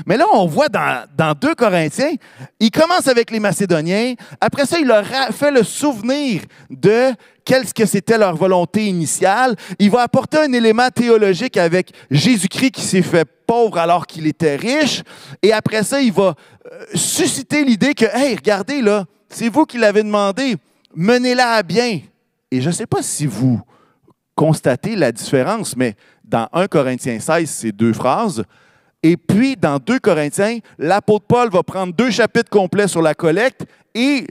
Mais 0.05 0.17
là, 0.17 0.25
on 0.33 0.45
voit 0.45 0.69
dans, 0.69 1.05
dans 1.15 1.33
2 1.33 1.55
Corinthiens, 1.55 2.13
il 2.59 2.71
commence 2.71 3.07
avec 3.07 3.31
les 3.31 3.39
Macédoniens. 3.39 4.15
Après 4.41 4.65
ça, 4.65 4.79
il 4.79 4.87
leur 4.87 5.05
fait 5.05 5.51
le 5.51 5.63
souvenir 5.63 6.41
de 6.69 7.13
qu'est-ce 7.45 7.73
que 7.73 7.85
c'était 7.85 8.17
leur 8.17 8.35
volonté 8.35 8.85
initiale. 8.85 9.55
Il 9.79 9.89
va 9.89 10.01
apporter 10.01 10.39
un 10.39 10.51
élément 10.51 10.89
théologique 10.89 11.57
avec 11.57 11.91
Jésus-Christ 12.11 12.71
qui 12.71 12.81
s'est 12.81 13.01
fait 13.01 13.27
pauvre 13.45 13.77
alors 13.77 14.05
qu'il 14.05 14.27
était 14.27 14.57
riche. 14.57 15.03
Et 15.41 15.53
après 15.53 15.83
ça, 15.83 16.01
il 16.01 16.11
va 16.11 16.35
euh, 16.71 16.83
susciter 16.93 17.63
l'idée 17.63 17.93
que, 17.93 18.05
hey, 18.05 18.35
regardez 18.35 18.81
là, 18.81 19.05
c'est 19.29 19.49
vous 19.49 19.65
qui 19.65 19.77
l'avez 19.77 20.03
demandé, 20.03 20.57
menez-la 20.95 21.53
à 21.53 21.63
bien. 21.63 22.01
Et 22.51 22.61
je 22.61 22.67
ne 22.67 22.73
sais 22.73 22.87
pas 22.87 23.01
si 23.01 23.25
vous 23.25 23.61
constater 24.37 24.95
la 24.95 25.11
différence, 25.11 25.75
mais 25.75 25.95
dans 26.23 26.47
1 26.53 26.67
Corinthiens 26.67 27.19
16, 27.19 27.49
c'est 27.49 27.71
deux 27.71 27.91
phrases. 27.91 28.43
Et 29.01 29.17
puis, 29.17 29.55
dans 29.55 29.79
2 29.79 29.99
Corinthiens, 29.99 30.59
l'apôtre 30.77 31.25
Paul 31.27 31.49
va 31.49 31.63
prendre 31.63 31.91
deux 31.91 32.11
chapitres 32.11 32.49
complets 32.49 32.87
sur 32.87 33.01
la 33.01 33.15
collecte 33.15 33.65
et 33.95 34.27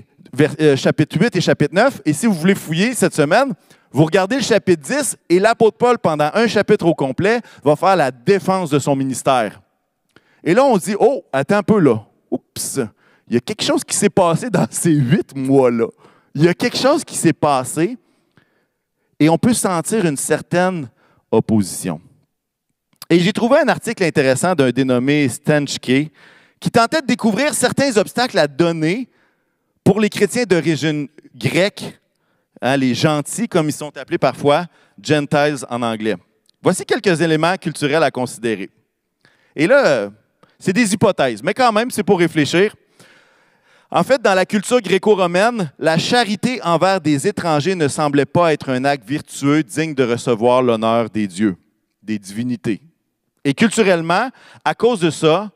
euh, 0.60 0.76
chapitre 0.76 1.18
8 1.20 1.34
et 1.34 1.40
chapitre 1.40 1.74
9. 1.74 2.02
Et 2.04 2.12
si 2.12 2.26
vous 2.26 2.34
voulez 2.34 2.54
fouiller 2.54 2.94
cette 2.94 3.14
semaine, 3.14 3.52
vous 3.90 4.04
regardez 4.04 4.36
le 4.36 4.42
chapitre 4.42 4.82
10 4.82 5.16
et 5.28 5.40
l'apôtre 5.40 5.76
Paul, 5.76 5.98
pendant 5.98 6.30
un 6.34 6.46
chapitre 6.46 6.86
au 6.86 6.94
complet, 6.94 7.40
va 7.64 7.74
faire 7.74 7.96
la 7.96 8.12
défense 8.12 8.70
de 8.70 8.78
son 8.78 8.94
ministère. 8.94 9.60
Et 10.44 10.54
là, 10.54 10.64
on 10.64 10.76
dit, 10.76 10.94
oh, 11.00 11.24
attends 11.32 11.56
un 11.56 11.62
peu 11.64 11.80
là. 11.80 12.00
Oups, 12.30 12.80
il 13.28 13.34
y 13.34 13.36
a 13.36 13.40
quelque 13.40 13.64
chose 13.64 13.82
qui 13.82 13.96
s'est 13.96 14.10
passé 14.10 14.50
dans 14.50 14.66
ces 14.70 14.92
huit 14.92 15.36
mois-là. 15.36 15.88
Il 16.36 16.44
y 16.44 16.48
a 16.48 16.54
quelque 16.54 16.76
chose 16.76 17.02
qui 17.02 17.16
s'est 17.16 17.32
passé 17.32 17.96
et 19.18 19.28
on 19.28 19.38
peut 19.38 19.54
sentir 19.54 20.04
une 20.04 20.16
certaine 20.16 20.88
opposition. 21.30 22.00
Et 23.08 23.20
j'ai 23.20 23.32
trouvé 23.32 23.58
un 23.60 23.68
article 23.68 24.02
intéressant 24.02 24.54
d'un 24.54 24.70
dénommé 24.70 25.28
Stanchke 25.28 26.10
qui 26.58 26.70
tentait 26.70 27.02
de 27.02 27.06
découvrir 27.06 27.54
certains 27.54 27.96
obstacles 27.96 28.38
à 28.38 28.46
donner 28.46 29.08
pour 29.84 30.00
les 30.00 30.08
chrétiens 30.08 30.44
d'origine 30.44 31.08
grecque, 31.34 31.84
hein, 32.60 32.76
les 32.76 32.94
gentils, 32.94 33.48
comme 33.48 33.68
ils 33.68 33.72
sont 33.72 33.96
appelés 33.96 34.18
parfois, 34.18 34.66
Gentiles 35.00 35.64
en 35.70 35.82
anglais. 35.82 36.16
Voici 36.62 36.84
quelques 36.84 37.20
éléments 37.20 37.56
culturels 37.56 38.02
à 38.02 38.10
considérer. 38.10 38.70
Et 39.54 39.66
là, 39.66 40.10
c'est 40.58 40.72
des 40.72 40.92
hypothèses, 40.92 41.42
mais 41.42 41.54
quand 41.54 41.70
même, 41.70 41.90
c'est 41.90 42.02
pour 42.02 42.18
réfléchir. 42.18 42.74
En 43.90 44.02
fait, 44.02 44.20
dans 44.20 44.34
la 44.34 44.44
culture 44.44 44.80
gréco-romaine, 44.80 45.70
la 45.78 45.96
charité 45.96 46.60
envers 46.62 47.00
des 47.00 47.28
étrangers 47.28 47.76
ne 47.76 47.86
semblait 47.86 48.24
pas 48.24 48.52
être 48.52 48.70
un 48.70 48.84
acte 48.84 49.08
vertueux 49.08 49.62
digne 49.62 49.94
de 49.94 50.02
recevoir 50.02 50.60
l'honneur 50.60 51.08
des 51.08 51.28
dieux, 51.28 51.56
des 52.02 52.18
divinités. 52.18 52.80
Et 53.44 53.54
culturellement, 53.54 54.28
à 54.64 54.74
cause 54.74 54.98
de 54.98 55.10
ça, 55.10 55.50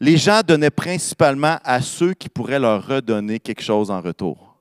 les 0.00 0.18
gens 0.18 0.42
donnaient 0.46 0.70
principalement 0.70 1.56
à 1.64 1.80
ceux 1.80 2.12
qui 2.12 2.28
pourraient 2.28 2.58
leur 2.58 2.86
redonner 2.86 3.38
quelque 3.38 3.62
chose 3.62 3.90
en 3.90 4.02
retour. 4.02 4.58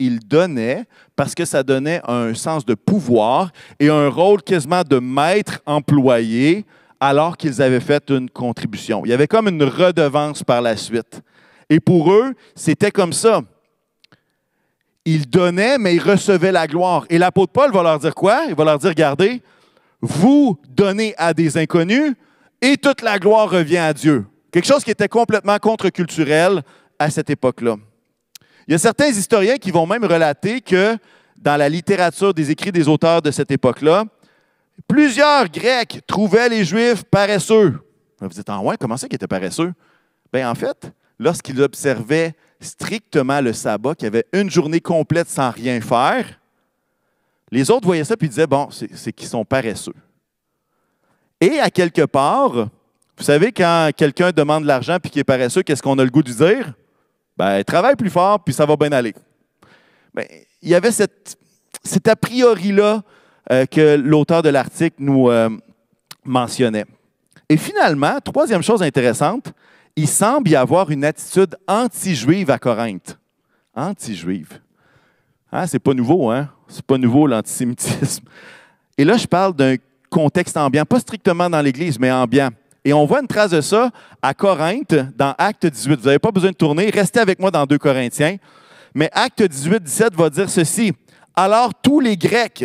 Ils 0.00 0.18
donnaient 0.18 0.84
parce 1.14 1.36
que 1.36 1.44
ça 1.44 1.62
donnait 1.62 2.00
un 2.08 2.34
sens 2.34 2.66
de 2.66 2.74
pouvoir 2.74 3.52
et 3.78 3.88
un 3.88 4.08
rôle 4.08 4.42
quasiment 4.42 4.82
de 4.82 4.98
maître 4.98 5.60
employé 5.64 6.66
alors 6.98 7.36
qu'ils 7.36 7.62
avaient 7.62 7.78
fait 7.78 8.10
une 8.10 8.28
contribution. 8.28 9.02
Il 9.04 9.10
y 9.10 9.14
avait 9.14 9.28
comme 9.28 9.46
une 9.46 9.62
redevance 9.62 10.42
par 10.42 10.60
la 10.60 10.76
suite. 10.76 11.22
Et 11.70 11.80
pour 11.80 12.12
eux, 12.12 12.34
c'était 12.54 12.90
comme 12.90 13.12
ça. 13.12 13.42
Ils 15.04 15.28
donnaient, 15.28 15.78
mais 15.78 15.96
ils 15.96 16.02
recevaient 16.02 16.52
la 16.52 16.66
gloire. 16.66 17.06
Et 17.10 17.18
l'apôtre 17.18 17.52
Paul 17.52 17.72
va 17.72 17.82
leur 17.82 17.98
dire 17.98 18.14
quoi? 18.14 18.44
Il 18.48 18.54
va 18.54 18.64
leur 18.64 18.78
dire, 18.78 18.90
regardez, 18.90 19.42
vous 20.00 20.58
donnez 20.68 21.14
à 21.16 21.34
des 21.34 21.56
inconnus 21.56 22.14
et 22.60 22.76
toute 22.76 23.02
la 23.02 23.18
gloire 23.18 23.50
revient 23.50 23.78
à 23.78 23.92
Dieu. 23.92 24.26
Quelque 24.52 24.66
chose 24.66 24.84
qui 24.84 24.90
était 24.90 25.08
complètement 25.08 25.58
contre-culturel 25.58 26.62
à 26.98 27.10
cette 27.10 27.30
époque-là. 27.30 27.76
Il 28.68 28.72
y 28.72 28.74
a 28.74 28.78
certains 28.78 29.08
historiens 29.08 29.56
qui 29.56 29.70
vont 29.70 29.86
même 29.86 30.04
relater 30.04 30.60
que 30.60 30.96
dans 31.36 31.56
la 31.56 31.68
littérature 31.68 32.32
des 32.32 32.50
écrits 32.50 32.70
des 32.70 32.86
auteurs 32.86 33.22
de 33.22 33.30
cette 33.32 33.50
époque-là, 33.50 34.04
plusieurs 34.86 35.48
Grecs 35.48 36.00
trouvaient 36.06 36.48
les 36.48 36.64
Juifs 36.64 37.02
paresseux. 37.04 37.80
Vous 38.20 38.28
dites, 38.28 38.48
ah 38.48 38.60
ouais, 38.60 38.76
comment 38.78 38.96
ça 38.96 39.08
qu'ils 39.08 39.16
étaient 39.16 39.26
paresseux? 39.26 39.72
Bien, 40.32 40.48
en 40.48 40.54
fait, 40.54 40.92
lorsqu'ils 41.18 41.60
observaient 41.62 42.34
strictement 42.60 43.40
le 43.40 43.52
sabbat, 43.52 43.94
qu'il 43.94 44.04
y 44.04 44.08
avait 44.08 44.26
une 44.32 44.50
journée 44.50 44.80
complète 44.80 45.28
sans 45.28 45.50
rien 45.50 45.80
faire, 45.80 46.40
les 47.50 47.70
autres 47.70 47.86
voyaient 47.86 48.04
ça 48.04 48.14
et 48.18 48.28
disaient, 48.28 48.46
bon, 48.46 48.68
c'est 48.70 49.12
qu'ils 49.12 49.28
sont 49.28 49.44
paresseux. 49.44 49.94
Et 51.40 51.58
à 51.58 51.70
quelque 51.70 52.06
part, 52.06 52.68
vous 53.18 53.24
savez, 53.24 53.52
quand 53.52 53.90
quelqu'un 53.96 54.30
demande 54.30 54.62
de 54.62 54.68
l'argent 54.68 54.98
puis 55.00 55.10
qu'il 55.10 55.20
est 55.20 55.24
paresseux, 55.24 55.62
qu'est-ce 55.62 55.82
qu'on 55.82 55.98
a 55.98 56.04
le 56.04 56.10
goût 56.10 56.22
de 56.22 56.32
dire? 56.32 56.72
Ben, 57.36 57.62
travaille 57.64 57.96
plus 57.96 58.10
fort 58.10 58.42
puis 58.42 58.54
ça 58.54 58.64
va 58.64 58.76
bien 58.76 58.92
aller. 58.92 59.14
Ben, 60.14 60.26
il 60.62 60.68
y 60.68 60.74
avait 60.74 60.92
cet 60.92 61.36
a 62.06 62.16
priori-là 62.16 63.02
euh, 63.50 63.66
que 63.66 63.96
l'auteur 63.96 64.42
de 64.42 64.48
l'article 64.48 64.96
nous 64.98 65.30
euh, 65.30 65.50
mentionnait. 66.24 66.86
Et 67.48 67.56
finalement, 67.56 68.18
troisième 68.20 68.62
chose 68.62 68.82
intéressante, 68.82 69.52
il 69.96 70.08
semble 70.08 70.50
y 70.50 70.56
avoir 70.56 70.90
une 70.90 71.04
attitude 71.04 71.56
anti-juive 71.66 72.50
à 72.50 72.58
Corinthe. 72.58 73.18
Anti-juive. 73.74 74.60
Hein, 75.50 75.66
c'est 75.66 75.78
pas 75.78 75.94
nouveau, 75.94 76.30
hein? 76.30 76.48
C'est 76.68 76.84
pas 76.84 76.98
nouveau 76.98 77.26
l'antisémitisme. 77.26 78.24
Et 78.96 79.04
là, 79.04 79.16
je 79.16 79.26
parle 79.26 79.54
d'un 79.54 79.76
contexte 80.08 80.56
ambiant, 80.56 80.84
pas 80.84 81.00
strictement 81.00 81.48
dans 81.48 81.60
l'Église, 81.60 81.98
mais 81.98 82.10
ambiant. 82.10 82.50
Et 82.84 82.92
on 82.92 83.04
voit 83.06 83.20
une 83.20 83.26
trace 83.26 83.50
de 83.50 83.60
ça 83.60 83.90
à 84.20 84.34
Corinthe, 84.34 84.94
dans 85.16 85.34
Acte 85.38 85.66
18. 85.66 86.00
Vous 86.00 86.06
n'avez 86.06 86.18
pas 86.18 86.30
besoin 86.30 86.50
de 86.50 86.56
tourner, 86.56 86.90
restez 86.90 87.20
avec 87.20 87.38
moi 87.38 87.50
dans 87.50 87.64
2 87.64 87.78
Corinthiens. 87.78 88.36
Mais 88.94 89.08
Acte 89.12 89.42
18, 89.42 89.82
17 89.82 90.14
va 90.14 90.30
dire 90.30 90.50
ceci. 90.50 90.92
Alors 91.34 91.72
tous 91.74 92.00
les 92.00 92.16
Grecs 92.16 92.64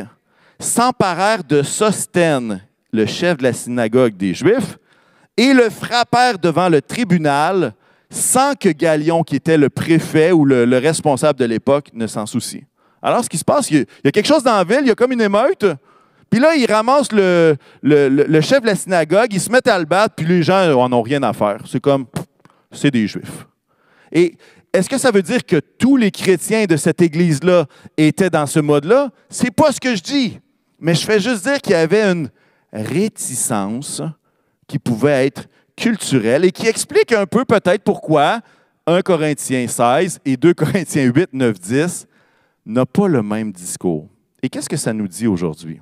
s'emparèrent 0.60 1.44
de 1.44 1.62
Sosthène, 1.62 2.62
le 2.92 3.06
chef 3.06 3.38
de 3.38 3.44
la 3.44 3.54
synagogue 3.54 4.18
des 4.18 4.34
Juifs, 4.34 4.78
et 5.38 5.54
le 5.54 5.70
frappèrent 5.70 6.40
devant 6.40 6.68
le 6.68 6.82
tribunal 6.82 7.74
sans 8.10 8.56
que 8.56 8.70
Galion, 8.70 9.24
qui 9.24 9.36
était 9.36 9.58
le 9.58 9.70
préfet 9.70 10.32
ou 10.32 10.46
le, 10.46 10.78
responsable 10.78 11.40
de 11.40 11.46
l'époque, 11.46 11.90
ne 11.94 12.08
s'en 12.08 12.26
soucie. 12.26 12.64
Alors, 13.02 13.24
ce 13.24 13.30
qui 13.30 13.38
se 13.38 13.44
passe, 13.44 13.70
il 13.70 13.86
y, 14.04 14.08
a, 14.08 14.12
quelque 14.12 14.28
chose 14.28 14.44
dans 14.44 14.56
la 14.56 14.64
ville, 14.64 14.80
il 14.82 14.88
y 14.88 14.92
a 14.92 14.96
comme 14.96 15.12
une 15.12 15.22
émeute, 15.22 15.66
puis 16.30 16.40
là, 16.40 16.56
ils 16.56 16.66
ramassent 16.66 17.12
le, 17.12 17.58
chef 18.42 18.62
de 18.62 18.66
la 18.66 18.76
synagogue, 18.76 19.28
ils 19.32 19.40
se 19.40 19.52
mettent 19.52 19.68
à 19.68 19.78
le 19.78 19.86
battre, 19.86 20.16
puis 20.16 20.26
les 20.26 20.44
gens 20.44 20.68
n'en 20.68 20.98
ont 20.98 21.02
rien 21.02 21.24
à 21.24 21.34
faire. 21.34 21.60
C'est 21.70 21.80
comme, 21.80 22.06
c'est 22.72 22.92
des 22.92 23.08
Juifs. 23.08 23.48
Et 24.12 24.36
est-ce 24.74 24.90
que 24.90 24.98
ça 24.98 25.12
veut 25.12 25.22
dire 25.22 25.46
que 25.46 25.58
tous 25.58 25.96
les 25.96 26.12
chrétiens 26.12 26.66
de 26.66 26.76
cette 26.76 27.02
église-là 27.02 27.66
étaient 27.98 28.30
dans 28.30 28.46
ce 28.46 28.60
mode-là? 28.60 29.10
C'est 29.30 29.52
pas 29.52 29.72
ce 29.72 29.80
que 29.80 29.96
je 29.96 30.02
dis. 30.02 30.40
Mais 30.80 30.94
je 30.94 31.06
fais 31.06 31.20
juste 31.20 31.44
dire 31.44 31.60
qu'il 31.62 31.74
y 31.74 31.76
avait 31.76 32.04
une 32.04 32.30
réticence 32.72 34.02
qui 34.68 34.80
pouvait 34.80 35.26
être 35.26 35.48
culturelle 35.76 36.46
et 36.46 36.52
qui 36.52 36.68
explique 36.68 37.12
un 37.14 37.26
peu 37.26 37.46
peut-être 37.46 37.84
pourquoi 37.84 38.42
1 38.86 39.02
Corinthiens 39.02 39.68
16 39.68 40.20
et 40.26 40.38
2 40.38 40.54
Corinthiens 40.54 41.12
8, 41.14 41.30
9, 41.34 41.60
10 41.60 42.08
n'ont 42.66 42.86
pas 42.86 43.08
le 43.08 43.22
même 43.22 43.52
discours. 43.52 44.10
Et 44.42 44.50
qu'est-ce 44.50 44.70
que 44.70 44.78
ça 44.78 44.94
nous 44.94 45.08
dit 45.08 45.28
aujourd'hui? 45.28 45.80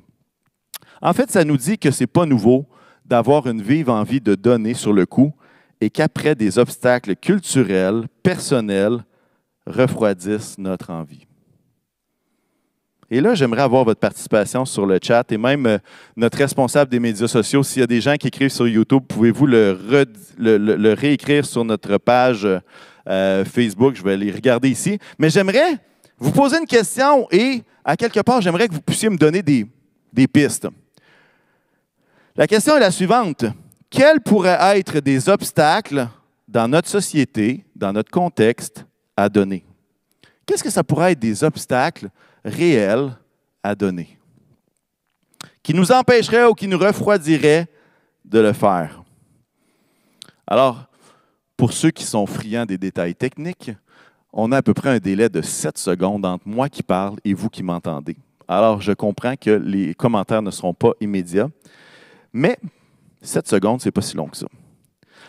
En 1.02 1.14
fait, 1.14 1.30
ça 1.32 1.44
nous 1.44 1.58
dit 1.58 1.78
que 1.78 1.92
ce 1.92 2.04
n'est 2.04 2.08
pas 2.08 2.26
nouveau 2.26 2.66
d'avoir 3.06 3.48
une 3.48 3.62
vive 3.62 3.90
envie 3.90 4.22
de 4.22 4.36
donner 4.36 4.74
sur 4.74 4.94
le 4.94 5.06
coup 5.06 5.34
et 5.82 5.90
qu'après 5.90 6.36
des 6.36 6.58
obstacles 6.58 7.16
culturels, 7.16 8.08
personnels, 8.24 9.04
refroidissent 9.68 10.58
notre 10.58 10.92
envie. 10.92 11.28
Et 13.10 13.22
là, 13.22 13.36
j'aimerais 13.36 13.62
avoir 13.62 13.84
votre 13.84 14.00
participation 14.00 14.66
sur 14.66 14.86
le 14.86 15.00
chat 15.02 15.32
et 15.32 15.38
même 15.38 15.66
euh, 15.68 15.78
notre 16.16 16.38
responsable 16.38 16.90
des 16.90 17.00
médias 17.00 17.28
sociaux. 17.28 17.62
S'il 17.62 17.82
y 17.82 17.84
a 17.84 17.88
des 17.88 18.02
gens 18.02 18.16
qui 18.16 18.28
écrivent 18.28 18.50
sur 18.50 18.68
YouTube, 18.68 19.04
pouvez-vous 19.08 19.46
le, 19.46 20.94
réécrire 20.94 21.46
sur 21.46 21.64
notre 21.64 21.98
page 21.98 22.48
euh, 23.08 23.46
Facebook? 23.46 23.96
Je 23.96 24.04
vais 24.04 24.18
les 24.18 24.32
regarder 24.32 24.70
ici. 24.70 24.98
Mais 25.20 25.30
j'aimerais 25.30 25.78
vous 26.18 26.32
poser 26.32 26.58
une 26.58 26.66
question 26.66 27.28
et, 27.32 27.62
à 27.84 27.96
quelque 27.96 28.22
part, 28.22 28.42
j'aimerais 28.42 28.68
que 28.68 28.74
vous 28.74 28.82
puissiez 28.82 29.10
me 29.10 29.18
donner 29.18 29.44
des 29.44 30.28
pistes. 30.28 30.68
La 32.36 32.48
question 32.48 32.76
est 32.76 32.82
la 32.82 32.92
suivante. 32.92 33.46
Quels 33.90 34.20
pourraient 34.20 34.78
être 34.78 35.00
des 35.00 35.30
obstacles 35.30 36.08
dans 36.48 36.68
notre 36.68 36.90
société, 36.90 37.64
dans 37.76 37.94
notre 37.94 38.12
contexte, 38.12 38.86
à 39.16 39.30
donner? 39.30 39.64
Qu'est-ce 40.46 40.64
que 40.64 40.70
ça 40.70 40.84
pourrait 40.84 41.14
être 41.14 41.20
des 41.20 41.44
obstacles 41.44 42.10
réel 42.46 43.18
à 43.62 43.76
donner, 43.76 44.18
qui 45.62 45.74
nous 45.74 45.92
empêcherait 45.92 46.46
ou 46.46 46.54
qui 46.54 46.68
nous 46.68 46.78
refroidirait 46.78 47.68
de 48.24 48.40
le 48.40 48.54
faire. 48.54 49.04
Alors, 50.48 50.86
pour 51.58 51.74
ceux 51.74 51.92
qui 51.92 52.04
sont 52.04 52.26
friands 52.26 52.66
des 52.66 52.78
détails 52.78 53.16
techniques, 53.16 53.72
on 54.32 54.52
a 54.52 54.58
à 54.58 54.62
peu 54.62 54.74
près 54.74 54.90
un 54.90 55.00
délai 55.00 55.28
de 55.28 55.42
7 55.42 55.78
secondes 55.78 56.26
entre 56.26 56.48
moi 56.48 56.70
qui 56.70 56.84
parle 56.84 57.18
et 57.26 57.34
vous 57.34 57.50
qui 57.50 57.64
m'entendez. 57.64 58.16
Alors, 58.48 58.82
je 58.82 58.92
comprends 58.92 59.36
que 59.36 59.50
les 59.50 59.96
commentaires 59.96 60.42
ne 60.42 60.52
seront 60.52 60.74
pas 60.74 60.92
immédiats, 61.02 61.50
mais 62.32 62.60
7 63.22 63.48
secondes, 63.48 63.82
ce 63.82 63.88
n'est 63.88 63.92
pas 63.92 64.02
si 64.02 64.16
long 64.16 64.28
que 64.28 64.38
ça. 64.38 64.48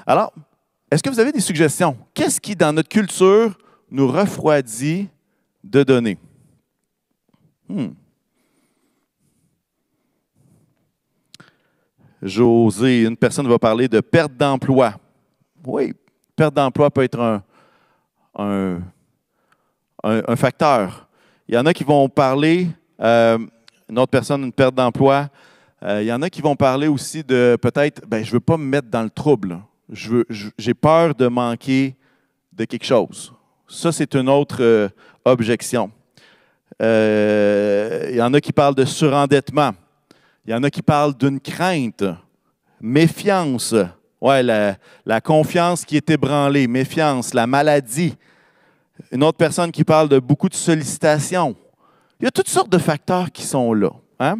Alors, 0.06 0.34
est-ce 0.90 1.02
que 1.02 1.08
vous 1.08 1.20
avez 1.20 1.32
des 1.32 1.40
suggestions? 1.40 1.96
Qu'est-ce 2.12 2.40
qui, 2.40 2.54
dans 2.54 2.72
notre 2.72 2.88
culture, 2.88 3.56
nous 3.90 4.06
refroidit 4.06 5.08
de 5.64 5.82
donner? 5.82 6.18
Hmm. 7.68 7.88
José, 12.22 13.02
une 13.02 13.16
personne 13.16 13.46
va 13.46 13.58
parler 13.58 13.88
de 13.88 14.00
perte 14.00 14.32
d'emploi. 14.32 14.94
Oui, 15.64 15.92
perte 16.34 16.54
d'emploi 16.54 16.90
peut 16.90 17.02
être 17.02 17.42
un, 18.38 18.80
facteur. 20.36 21.08
Il 21.48 21.54
y 21.54 21.58
en 21.58 21.66
a 21.66 21.72
qui 21.72 21.84
vont 21.84 22.08
parler, 22.08 22.68
euh, 23.00 23.38
une 23.88 23.98
autre 23.98 24.10
personne, 24.10 24.44
une 24.44 24.52
perte 24.52 24.74
d'emploi. 24.74 25.28
Euh, 25.82 26.02
il 26.02 26.06
y 26.06 26.12
en 26.12 26.22
a 26.22 26.30
qui 26.30 26.40
vont 26.40 26.56
parler 26.56 26.88
aussi 26.88 27.22
de 27.22 27.56
peut-être, 27.60 28.06
ben, 28.06 28.24
je 28.24 28.30
ne 28.30 28.34
veux 28.34 28.40
pas 28.40 28.56
me 28.56 28.64
mettre 28.64 28.88
dans 28.88 29.02
le 29.02 29.10
trouble. 29.10 29.60
J'ai 29.88 30.74
peur 30.74 31.14
de 31.14 31.28
manquer 31.28 31.96
de 32.52 32.64
quelque 32.64 32.86
chose. 32.86 33.32
Ça, 33.68 33.92
c'est 33.92 34.14
une 34.14 34.28
autre 34.28 34.58
euh, 34.60 34.88
objection. 35.24 35.90
Il 36.78 36.84
euh, 36.84 38.10
y 38.12 38.20
en 38.20 38.34
a 38.34 38.40
qui 38.40 38.52
parlent 38.52 38.74
de 38.74 38.84
surendettement. 38.84 39.72
Il 40.44 40.50
y 40.50 40.54
en 40.54 40.62
a 40.62 40.70
qui 40.70 40.82
parlent 40.82 41.16
d'une 41.16 41.40
crainte, 41.40 42.04
méfiance. 42.80 43.74
Ouais, 44.20 44.42
la, 44.42 44.76
la, 45.04 45.20
confiance 45.20 45.84
qui 45.84 45.96
est 45.96 46.10
ébranlée, 46.10 46.66
méfiance, 46.66 47.32
la 47.32 47.46
maladie. 47.46 48.14
Une 49.10 49.24
autre 49.24 49.38
personne 49.38 49.72
qui 49.72 49.84
parle 49.84 50.08
de 50.08 50.18
beaucoup 50.18 50.48
de 50.48 50.54
sollicitations. 50.54 51.56
Il 52.20 52.24
y 52.24 52.26
a 52.26 52.30
toutes 52.30 52.48
sortes 52.48 52.70
de 52.70 52.78
facteurs 52.78 53.30
qui 53.30 53.42
sont 53.42 53.72
là. 53.72 53.90
Hein? 54.20 54.38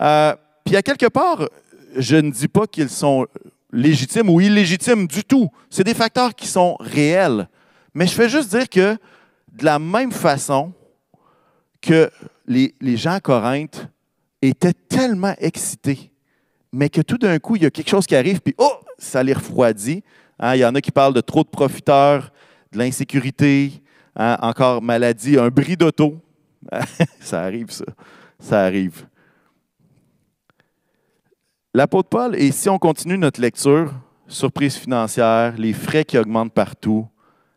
Euh, 0.00 0.34
puis 0.64 0.76
à 0.76 0.82
quelque 0.82 1.06
part, 1.06 1.48
je 1.96 2.16
ne 2.16 2.30
dis 2.30 2.48
pas 2.48 2.66
qu'ils 2.66 2.90
sont 2.90 3.26
légitimes 3.72 4.28
ou 4.28 4.40
illégitimes 4.40 5.06
du 5.06 5.24
tout. 5.24 5.50
C'est 5.70 5.84
des 5.84 5.94
facteurs 5.94 6.34
qui 6.34 6.46
sont 6.46 6.76
réels. 6.80 7.48
Mais 7.94 8.06
je 8.06 8.12
fais 8.12 8.28
juste 8.28 8.50
dire 8.50 8.68
que 8.68 8.96
de 9.52 9.64
la 9.64 9.78
même 9.78 10.12
façon, 10.12 10.72
que 11.84 12.10
les, 12.46 12.96
gens 12.96 13.12
à 13.12 13.20
Corinthe 13.20 13.88
étaient 14.40 14.72
tellement 14.72 15.34
excités, 15.38 16.10
mais 16.72 16.88
que 16.88 17.02
tout 17.02 17.18
d'un 17.18 17.38
coup, 17.38 17.56
il 17.56 17.62
y 17.62 17.66
a 17.66 17.70
quelque 17.70 17.90
chose 17.90 18.06
qui 18.06 18.16
arrive, 18.16 18.40
puis 18.40 18.54
oh, 18.58 18.72
ça 18.98 19.22
les 19.22 19.34
refroidit. 19.34 20.02
Hein. 20.38 20.54
il 20.54 20.60
y 20.60 20.64
en 20.64 20.74
a 20.74 20.80
qui 20.80 20.90
parlent 20.90 21.14
de 21.14 21.20
trop 21.20 21.44
de 21.44 21.48
profiteurs, 21.48 22.32
de 22.72 22.78
l'insécurité, 22.78 23.82
hein, 24.16 24.36
encore 24.40 24.82
maladie, 24.82 25.38
un 25.38 25.48
bris 25.48 25.76
d'auto. 25.76 26.20
ça 27.20 27.42
arrive, 27.42 27.70
ça. 27.70 27.84
Ça 28.38 28.64
arrive. 28.64 29.06
L'apôtre 31.72 32.08
Paul, 32.08 32.36
et 32.36 32.50
si 32.50 32.68
on 32.68 32.78
continue 32.78 33.18
notre 33.18 33.40
lecture, 33.40 33.92
surprise 34.26 34.76
financière, 34.76 35.54
les 35.56 35.72
frais 35.72 36.04
qui 36.04 36.16
augmentent 36.18 36.52
partout. 36.52 37.06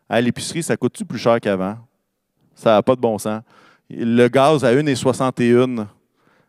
À 0.08 0.20
l'épicerie, 0.20 0.62
ça 0.62 0.76
coûte-tu 0.76 1.04
plus 1.04 1.18
cher 1.18 1.40
qu'avant? 1.40 1.78
Ça 2.54 2.74
n'a 2.74 2.82
pas 2.82 2.96
de 2.96 3.00
bon 3.00 3.18
sens. 3.18 3.42
Le 3.90 4.28
gaz 4.28 4.64
à 4.64 4.74
1,61. 4.74 5.86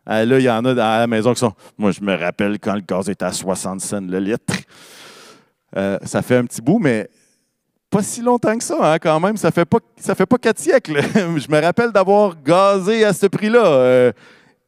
Ah, 0.06 0.24
là, 0.24 0.38
il 0.38 0.44
y 0.44 0.50
en 0.50 0.64
a 0.64 0.70
à 0.70 0.98
la 1.00 1.06
maison 1.06 1.32
qui 1.32 1.40
sont. 1.40 1.52
Moi, 1.78 1.92
je 1.92 2.00
me 2.00 2.14
rappelle 2.16 2.58
quand 2.58 2.74
le 2.74 2.80
gaz 2.80 3.08
était 3.08 3.24
à 3.24 3.32
60 3.32 3.80
cents 3.80 4.00
le 4.00 4.18
litre. 4.18 4.54
Euh, 5.76 5.98
ça 6.04 6.20
fait 6.22 6.36
un 6.36 6.44
petit 6.44 6.60
bout, 6.60 6.78
mais 6.78 7.08
pas 7.88 8.02
si 8.02 8.20
longtemps 8.22 8.56
que 8.56 8.64
ça, 8.64 8.92
hein, 8.92 8.98
quand 8.98 9.18
même. 9.20 9.36
Ça 9.36 9.50
fait 9.50 9.64
pas, 9.64 9.78
ça 9.96 10.14
fait 10.14 10.26
pas 10.26 10.38
quatre 10.38 10.58
siècles. 10.58 11.00
je 11.14 11.50
me 11.50 11.60
rappelle 11.60 11.92
d'avoir 11.92 12.40
gazé 12.42 13.04
à 13.04 13.12
ce 13.12 13.26
prix-là. 13.26 13.66
Euh, 13.66 14.12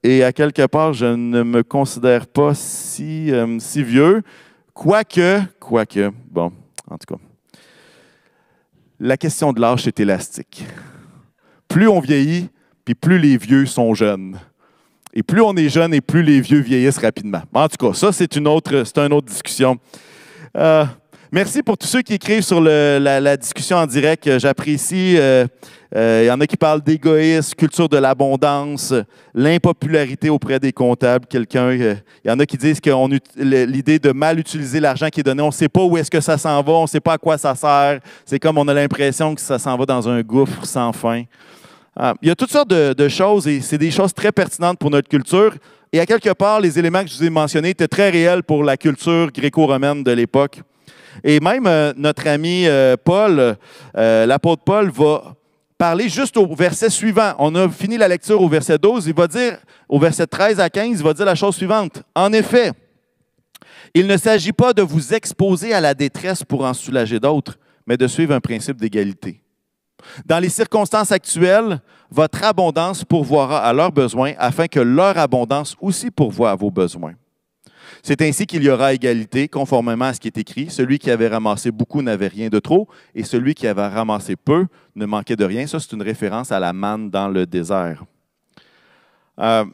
et 0.02 0.24
à 0.24 0.32
quelque 0.32 0.66
part, 0.66 0.92
je 0.92 1.06
ne 1.06 1.42
me 1.42 1.62
considère 1.62 2.26
pas 2.26 2.54
si, 2.54 3.30
euh, 3.32 3.58
si 3.60 3.82
vieux. 3.82 4.22
Quoique, 4.74 5.40
quoique, 5.60 6.10
bon, 6.30 6.52
en 6.90 6.98
tout 6.98 7.14
cas. 7.14 7.20
La 8.98 9.16
question 9.16 9.52
de 9.52 9.60
l'âge 9.60 9.86
est 9.86 10.00
élastique. 10.00 10.64
Plus 11.68 11.88
on 11.88 12.00
vieillit, 12.00 12.48
puis 12.84 12.94
plus 12.94 13.18
les 13.18 13.36
vieux 13.36 13.66
sont 13.66 13.94
jeunes. 13.94 14.38
Et 15.14 15.22
plus 15.22 15.42
on 15.42 15.54
est 15.56 15.68
jeune 15.68 15.92
et 15.92 16.00
plus 16.00 16.22
les 16.22 16.40
vieux 16.40 16.60
vieillissent 16.60 16.98
rapidement. 16.98 17.42
En 17.52 17.68
tout 17.68 17.76
cas, 17.86 17.94
ça, 17.94 18.12
c'est 18.12 18.34
une 18.36 18.48
autre, 18.48 18.82
discussion. 19.20 19.76
Euh, 20.56 20.84
merci 21.30 21.62
pour 21.62 21.76
tous 21.76 21.86
ceux 21.86 22.02
qui 22.02 22.14
écrivent 22.14 22.42
sur 22.42 22.60
la, 22.60 23.36
discussion 23.36 23.76
en 23.76 23.86
direct. 23.86 24.38
J'apprécie. 24.38 25.16
Euh, 25.18 25.46
euh, 25.94 26.22
il 26.24 26.26
y 26.26 26.30
en 26.30 26.40
a 26.40 26.46
qui 26.46 26.56
parlent 26.56 26.80
d'égoïsme, 26.80 27.54
culture 27.54 27.86
de 27.86 27.98
l'abondance, 27.98 28.94
l'impopularité 29.34 30.30
auprès 30.30 30.58
des 30.58 30.72
comptables. 30.72 31.26
Quelqu'un, 31.26 31.72
il 31.72 32.00
y 32.24 32.30
en 32.30 32.38
a 32.38 32.46
qui 32.46 32.56
disent 32.56 32.80
que 32.80 32.90
l'idée 33.36 33.98
de 33.98 34.12
mal 34.12 34.40
utiliser 34.40 34.80
l'argent 34.80 35.08
qui 35.10 35.20
est 35.20 35.22
donné, 35.22 35.42
on 35.42 35.48
ne 35.48 35.52
sait 35.52 35.68
pas 35.68 35.82
où 35.82 35.98
est-ce 35.98 36.10
que 36.10 36.20
ça 36.22 36.38
s'en 36.38 36.62
va, 36.62 36.72
on 36.72 36.82
ne 36.82 36.86
sait 36.86 37.00
pas 37.00 37.14
à 37.14 37.18
quoi 37.18 37.36
ça 37.36 37.54
sert. 37.54 38.00
C'est 38.24 38.38
comme 38.38 38.56
on 38.56 38.66
a 38.68 38.72
l'impression 38.72 39.34
que 39.34 39.40
ça 39.42 39.58
s'en 39.58 39.76
va 39.76 39.84
dans 39.84 40.08
un 40.08 40.22
gouffre 40.22 40.64
sans 40.64 40.92
fin. 40.94 41.24
Ah, 41.94 42.14
il 42.22 42.28
y 42.28 42.30
a 42.30 42.34
toutes 42.34 42.50
sortes 42.50 42.70
de, 42.70 43.08
choses 43.08 43.46
et 43.46 43.60
c'est 43.60 43.76
des 43.76 43.90
choses 43.90 44.14
très 44.14 44.32
pertinentes 44.32 44.78
pour 44.78 44.90
notre 44.90 45.08
culture. 45.08 45.54
Et 45.92 46.00
à 46.00 46.06
quelque 46.06 46.32
part, 46.32 46.58
les 46.58 46.78
éléments 46.78 47.04
que 47.04 47.10
je 47.10 47.16
vous 47.16 47.24
ai 47.24 47.30
mentionnés 47.30 47.70
étaient 47.70 47.88
très 47.88 48.08
réels 48.08 48.42
pour 48.42 48.64
la 48.64 48.78
culture 48.78 49.30
gréco-romaine 49.30 50.02
de 50.02 50.12
l'époque. 50.12 50.62
Et 51.22 51.38
même 51.38 51.66
euh, 51.66 51.92
notre 51.94 52.26
ami 52.26 52.66
euh, 52.66 52.96
Paul, 52.96 53.56
euh, 53.96 54.26
l'apôtre 54.26 54.62
Paul, 54.64 54.90
va 54.90 55.36
parler 55.76 56.08
juste 56.08 56.38
au 56.38 56.54
verset 56.54 56.88
suivant. 56.88 57.34
On 57.38 57.54
a 57.54 57.68
fini 57.68 57.98
la 57.98 58.08
lecture 58.08 58.40
au 58.40 58.48
verset 58.48 58.78
12. 58.78 59.08
Il 59.08 59.14
va 59.14 59.26
dire, 59.26 59.58
au 59.86 59.98
verset 59.98 60.26
13 60.26 60.60
à 60.60 60.70
15, 60.70 61.00
il 61.00 61.04
va 61.04 61.12
dire 61.12 61.26
la 61.26 61.34
chose 61.34 61.56
suivante. 61.56 62.02
En 62.14 62.32
effet, 62.32 62.72
il 63.92 64.06
ne 64.06 64.16
s'agit 64.16 64.52
pas 64.52 64.72
de 64.72 64.80
vous 64.80 65.12
exposer 65.12 65.74
à 65.74 65.80
la 65.82 65.92
détresse 65.92 66.42
pour 66.42 66.64
en 66.64 66.72
soulager 66.72 67.20
d'autres, 67.20 67.58
mais 67.86 67.98
de 67.98 68.06
suivre 68.06 68.32
un 68.32 68.40
principe 68.40 68.78
d'égalité. 68.78 69.42
Dans 70.26 70.38
les 70.38 70.48
circonstances 70.48 71.12
actuelles, 71.12 71.80
votre 72.10 72.44
abondance 72.44 73.04
pourvoira 73.04 73.58
à 73.60 73.72
leurs 73.72 73.92
besoins 73.92 74.32
afin 74.38 74.66
que 74.66 74.80
leur 74.80 75.16
abondance 75.16 75.76
aussi 75.80 76.10
pourvoie 76.10 76.50
à 76.50 76.56
vos 76.56 76.70
besoins. 76.70 77.14
C'est 78.02 78.20
ainsi 78.22 78.46
qu'il 78.46 78.64
y 78.64 78.68
aura 78.68 78.94
égalité, 78.94 79.48
conformément 79.48 80.06
à 80.06 80.14
ce 80.14 80.20
qui 80.20 80.28
est 80.28 80.38
écrit. 80.38 80.70
Celui 80.70 80.98
qui 80.98 81.10
avait 81.10 81.28
ramassé 81.28 81.70
beaucoup 81.70 82.02
n'avait 82.02 82.28
rien 82.28 82.48
de 82.48 82.58
trop, 82.58 82.88
et 83.14 83.22
celui 83.22 83.54
qui 83.54 83.66
avait 83.66 83.86
ramassé 83.86 84.34
peu 84.34 84.66
ne 84.96 85.06
manquait 85.06 85.36
de 85.36 85.44
rien. 85.44 85.66
Ça, 85.66 85.78
c'est 85.78 85.92
une 85.92 86.02
référence 86.02 86.50
à 86.50 86.58
la 86.58 86.72
manne 86.72 87.10
dans 87.10 87.28
le 87.28 87.46
désert. 87.46 88.04
Euh, 89.38 89.64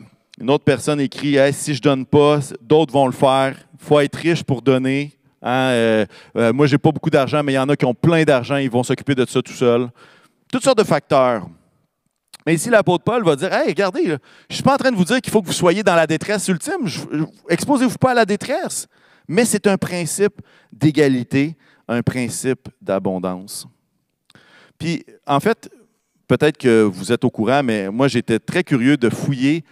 une 0.41 0.51
autre 0.51 0.65
personne 0.65 1.01
écrit 1.01 1.37
Si 1.53 1.75
je 1.75 1.81
ne 1.81 1.85
donne 1.85 2.07
pas, 2.07 2.41
d'autres 2.61 2.93
vont 2.93 3.07
le 3.07 3.13
faire. 3.13 3.57
Il 3.75 3.85
faut 3.85 4.01
être 4.01 4.17
riche 4.17 4.45
pour 4.45 4.63
donner. 4.63 5.18
Hein, 5.43 5.71
euh, 5.71 6.07
euh, 6.37 6.53
moi, 6.53 6.67
je 6.67 6.75
n'ai 6.75 6.79
pas 6.79 6.91
beaucoup 6.91 7.11
d'argent, 7.11 7.43
mais 7.43 7.53
il 7.53 7.57
y 7.57 7.59
en 7.59 7.69
a 7.69 7.77
qui 7.77 7.85
ont 7.85 7.95
plein 7.95 8.25
d'argent, 8.25 8.57
ils 8.57 8.71
vont 8.71 8.83
s'occuper 8.83 9.15
de 9.15 9.25
ça 9.27 9.41
tout 9.41 9.53
seuls. 9.53 9.89
Toutes 10.51 10.65
sortes 10.65 10.79
de 10.79 10.85
facteurs. 10.85 11.47
Mais 12.47 12.55
ici, 12.55 12.71
l'apôtre 12.71 13.05
Paul 13.05 13.25
va 13.25 13.37
dire 13.37 13.53
Hey, 13.53 13.69
regardez, 13.69 14.05
je 14.05 14.13
ne 14.13 14.19
suis 14.51 14.63
pas 14.63 14.75
en 14.75 14.79
train 14.79 14.91
de 14.91 14.97
vous 14.97 15.05
dire 15.05 15.21
qu'il 15.21 15.31
faut 15.31 15.43
que 15.43 15.47
vous 15.47 15.53
soyez 15.53 15.83
dans 15.83 15.95
la 15.95 16.07
détresse 16.07 16.49
ultime. 16.49 16.89
Exposez-vous 17.49 17.99
pas 17.99 18.13
à 18.13 18.15
la 18.15 18.25
détresse. 18.25 18.87
Mais 19.29 19.45
c'est 19.45 19.67
un 19.67 19.77
principe 19.77 20.41
d'égalité, 20.73 21.57
un 21.87 22.03
principe 22.03 22.69
d'abondance. 22.81 23.67
Puis, 24.79 25.05
en 25.27 25.41
fait, 25.41 25.71
peut-être 26.27 26.57
que 26.57 26.83
vous 26.83 27.13
êtes 27.13 27.25
au 27.25 27.31
courant, 27.31 27.63
mais 27.63 27.91
moi, 27.91 28.09
j'étais 28.09 28.39
très 28.39 28.65
curieux 28.65 28.97
de 28.97 29.11
fouiller 29.11 29.65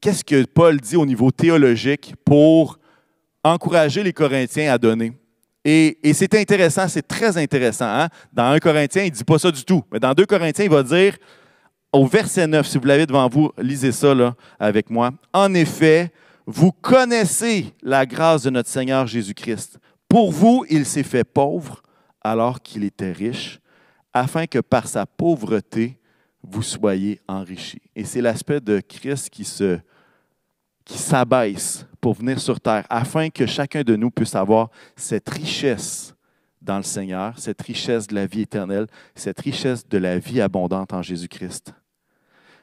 qu'est-ce 0.00 0.24
que 0.24 0.44
Paul 0.44 0.80
dit 0.80 0.96
au 0.96 1.06
niveau 1.06 1.30
théologique 1.30 2.14
pour 2.24 2.78
encourager 3.42 4.02
les 4.02 4.12
Corinthiens 4.12 4.72
à 4.72 4.78
donner. 4.78 5.12
Et, 5.64 5.98
c'est 6.14 6.34
intéressant, 6.34 6.88
c'est 6.88 7.06
très 7.06 7.36
intéressant. 7.36 7.86
Hein? 7.86 8.08
Dans 8.32 8.44
un 8.44 8.58
Corinthien, 8.58 9.02
il 9.04 9.10
ne 9.10 9.16
dit 9.16 9.24
pas 9.24 9.38
ça 9.38 9.50
du 9.50 9.64
tout. 9.64 9.82
Mais 9.92 10.00
dans 10.00 10.14
deux 10.14 10.26
Corinthiens, 10.26 10.64
il 10.64 10.70
va 10.70 10.82
dire, 10.82 11.16
au 11.92 12.06
verset 12.06 12.46
9, 12.46 12.66
si 12.66 12.78
vous 12.78 12.86
l'avez 12.86 13.06
devant 13.06 13.28
vous, 13.28 13.52
lisez 13.58 13.92
ça 13.92 14.14
là, 14.14 14.34
avec 14.58 14.88
moi. 14.88 15.10
En 15.32 15.52
effet, 15.54 16.12
vous 16.46 16.72
connaissez 16.72 17.74
la 17.82 18.06
grâce 18.06 18.42
de 18.44 18.50
notre 18.50 18.68
Seigneur 18.68 19.06
Jésus-Christ. 19.06 19.78
Pour 20.08 20.32
vous, 20.32 20.64
il 20.70 20.86
s'est 20.86 21.02
fait 21.02 21.24
pauvre 21.24 21.82
alors 22.22 22.60
qu'il 22.60 22.84
était 22.84 23.12
riche, 23.12 23.60
afin 24.12 24.46
que 24.46 24.58
par 24.58 24.88
sa 24.88 25.06
pauvreté, 25.06 25.98
vous 26.42 26.62
soyez 26.62 27.20
enrichis. 27.28 27.82
Et 27.94 28.04
c'est 28.04 28.20
l'aspect 28.20 28.60
de 28.60 28.80
Christ 28.80 29.28
qui 29.30 29.46
qui 30.84 30.98
s'abaisse 30.98 31.86
pour 32.00 32.14
venir 32.14 32.40
sur 32.40 32.60
terre, 32.60 32.86
afin 32.88 33.28
que 33.30 33.46
chacun 33.46 33.82
de 33.82 33.96
nous 33.96 34.10
puisse 34.10 34.34
avoir 34.34 34.70
cette 34.96 35.28
richesse 35.28 36.14
dans 36.62 36.76
le 36.76 36.82
Seigneur, 36.82 37.38
cette 37.38 37.60
richesse 37.62 38.06
de 38.06 38.14
la 38.14 38.26
vie 38.26 38.42
éternelle, 38.42 38.86
cette 39.14 39.40
richesse 39.40 39.88
de 39.88 39.98
la 39.98 40.18
vie 40.18 40.40
abondante 40.40 40.92
en 40.92 41.02
Jésus-Christ. 41.02 41.74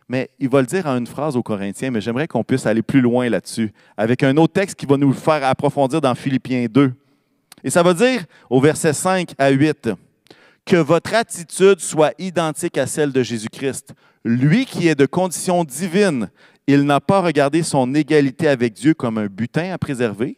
Mais 0.10 0.30
il 0.40 0.50
va 0.50 0.62
le 0.62 0.68
dire 0.68 0.86
en 0.86 0.98
une 0.98 1.08
phrase 1.08 1.36
aux 1.36 1.44
Corinthiens, 1.44 1.92
mais 1.92 2.00
j'aimerais 2.00 2.28
qu'on 2.28 2.44
puisse 2.44 2.66
aller 2.66 2.82
plus 2.82 3.02
loin 3.02 3.30
là-dessus, 3.30 3.74
avec 3.98 4.24
un 4.24 4.38
autre 4.38 4.54
texte 4.54 4.76
qui 4.76 4.86
va 4.86 4.98
nous 4.98 5.14
faire 5.14 5.44
approfondir 5.44 6.00
dans 6.00 6.16
Philippiens 6.16 6.68
2. 6.70 6.94
Et 7.64 7.70
ça 7.70 7.84
va 7.84 7.94
dire 7.94 8.24
au 8.50 8.62
verset 8.62 8.94
5 8.94 9.34
à 9.38 9.50
8, 9.50 9.90
que 10.66 10.76
votre 10.76 11.14
attitude 11.14 11.80
soit 11.80 12.14
identique 12.20 12.78
à 12.78 12.88
celle 12.88 13.12
de 13.12 13.24
Jésus-Christ. 13.24 13.94
Lui 14.24 14.66
qui 14.66 14.88
est 14.88 14.96
de 14.96 15.06
condition 15.06 15.64
divine, 15.64 16.30
il 16.68 16.84
n'a 16.84 17.00
pas 17.00 17.22
regardé 17.22 17.64
son 17.64 17.94
égalité 17.96 18.48
avec 18.48 18.74
Dieu 18.74 18.94
comme 18.94 19.18
un 19.18 19.28
butin 19.28 19.72
à 19.72 19.78
préserver, 19.78 20.38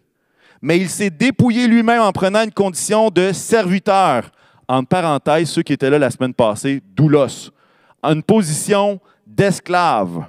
mais 0.62 0.78
il 0.78 0.88
s'est 0.88 1.10
dépouillé 1.10 1.68
lui-même 1.68 2.02
en 2.02 2.12
prenant 2.12 2.44
une 2.44 2.52
condition 2.52 3.10
de 3.10 3.32
serviteur. 3.34 4.30
En 4.68 4.84
parenthèse, 4.84 5.50
ceux 5.50 5.64
qui 5.64 5.74
étaient 5.74 5.90
là 5.90 5.98
la 5.98 6.12
semaine 6.12 6.34
passée, 6.34 6.82
doulos, 6.96 7.52
une 8.04 8.22
position 8.22 9.00
d'esclave. 9.26 10.26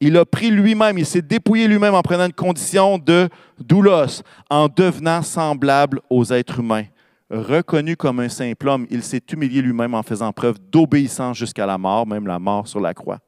Il 0.00 0.16
a 0.16 0.24
pris 0.24 0.50
lui-même, 0.50 0.98
il 0.98 1.06
s'est 1.06 1.22
dépouillé 1.22 1.68
lui-même 1.68 1.94
en 1.94 2.02
prenant 2.02 2.26
une 2.26 2.32
condition 2.32 2.98
de 2.98 3.28
doulos, 3.60 4.22
en 4.48 4.66
devenant 4.66 5.22
semblable 5.22 6.00
aux 6.10 6.24
êtres 6.32 6.58
humains. 6.58 6.86
Reconnu 7.30 7.96
comme 7.96 8.18
un 8.18 8.28
simple 8.28 8.68
homme, 8.68 8.86
il 8.90 9.04
s'est 9.04 9.22
humilié 9.30 9.62
lui-même 9.62 9.94
en 9.94 10.02
faisant 10.02 10.32
preuve 10.32 10.56
d'obéissance 10.72 11.36
jusqu'à 11.36 11.66
la 11.66 11.78
mort, 11.78 12.04
même 12.06 12.26
la 12.26 12.40
mort 12.40 12.66
sur 12.66 12.80
la 12.80 12.92
croix. 12.92 13.20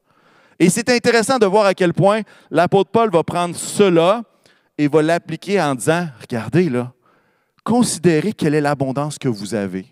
Et 0.59 0.69
c'est 0.69 0.89
intéressant 0.89 1.37
de 1.39 1.45
voir 1.45 1.65
à 1.65 1.73
quel 1.73 1.93
point 1.93 2.21
l'apôtre 2.51 2.91
Paul 2.91 3.11
va 3.11 3.23
prendre 3.23 3.55
cela 3.55 4.23
et 4.77 4.87
va 4.87 5.01
l'appliquer 5.01 5.61
en 5.61 5.75
disant, 5.75 6.07
regardez 6.21 6.69
là, 6.69 6.93
considérez 7.63 8.33
quelle 8.33 8.55
est 8.55 8.61
l'abondance 8.61 9.17
que 9.17 9.27
vous 9.27 9.53
avez. 9.53 9.85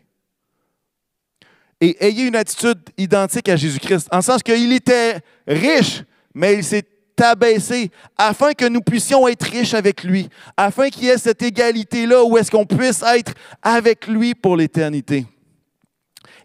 Et 1.80 1.98
ayez 2.06 2.28
une 2.28 2.36
attitude 2.36 2.80
identique 2.98 3.50
à 3.50 3.56
Jésus-Christ, 3.56 4.08
en 4.12 4.22
sens 4.22 4.44
qu'il 4.44 4.72
était 4.72 5.20
riche, 5.48 6.04
mais 6.34 6.56
il 6.56 6.64
s'est 6.64 6.86
abaissé 7.20 7.92
afin 8.18 8.54
que 8.54 8.66
nous 8.66 8.82
puissions 8.82 9.28
être 9.28 9.44
riches 9.44 9.74
avec 9.74 10.04
lui, 10.04 10.30
afin 10.58 10.90
qu'il 10.90 11.06
y 11.06 11.10
ait 11.10 11.18
cette 11.18 11.42
égalité-là 11.42 12.24
où 12.24 12.38
est-ce 12.38 12.50
qu'on 12.52 12.66
puisse 12.66 13.04
être 13.04 13.34
avec 13.62 14.08
lui 14.08 14.34
pour 14.34 14.56
l'éternité. 14.56 15.26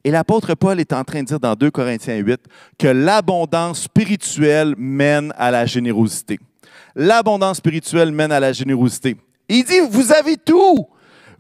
Et 0.06 0.12
l'apôtre 0.12 0.54
Paul 0.54 0.78
est 0.78 0.92
en 0.92 1.02
train 1.02 1.20
de 1.22 1.26
dire 1.26 1.40
dans 1.40 1.56
2 1.56 1.68
Corinthiens 1.72 2.18
8 2.18 2.40
que 2.78 2.86
l'abondance 2.86 3.82
spirituelle 3.82 4.76
mène 4.78 5.34
à 5.36 5.50
la 5.50 5.66
générosité. 5.66 6.38
L'abondance 6.94 7.56
spirituelle 7.56 8.12
mène 8.12 8.30
à 8.30 8.38
la 8.38 8.52
générosité. 8.52 9.16
Il 9.48 9.64
dit, 9.64 9.80
vous 9.90 10.12
avez 10.12 10.36
tout. 10.36 10.86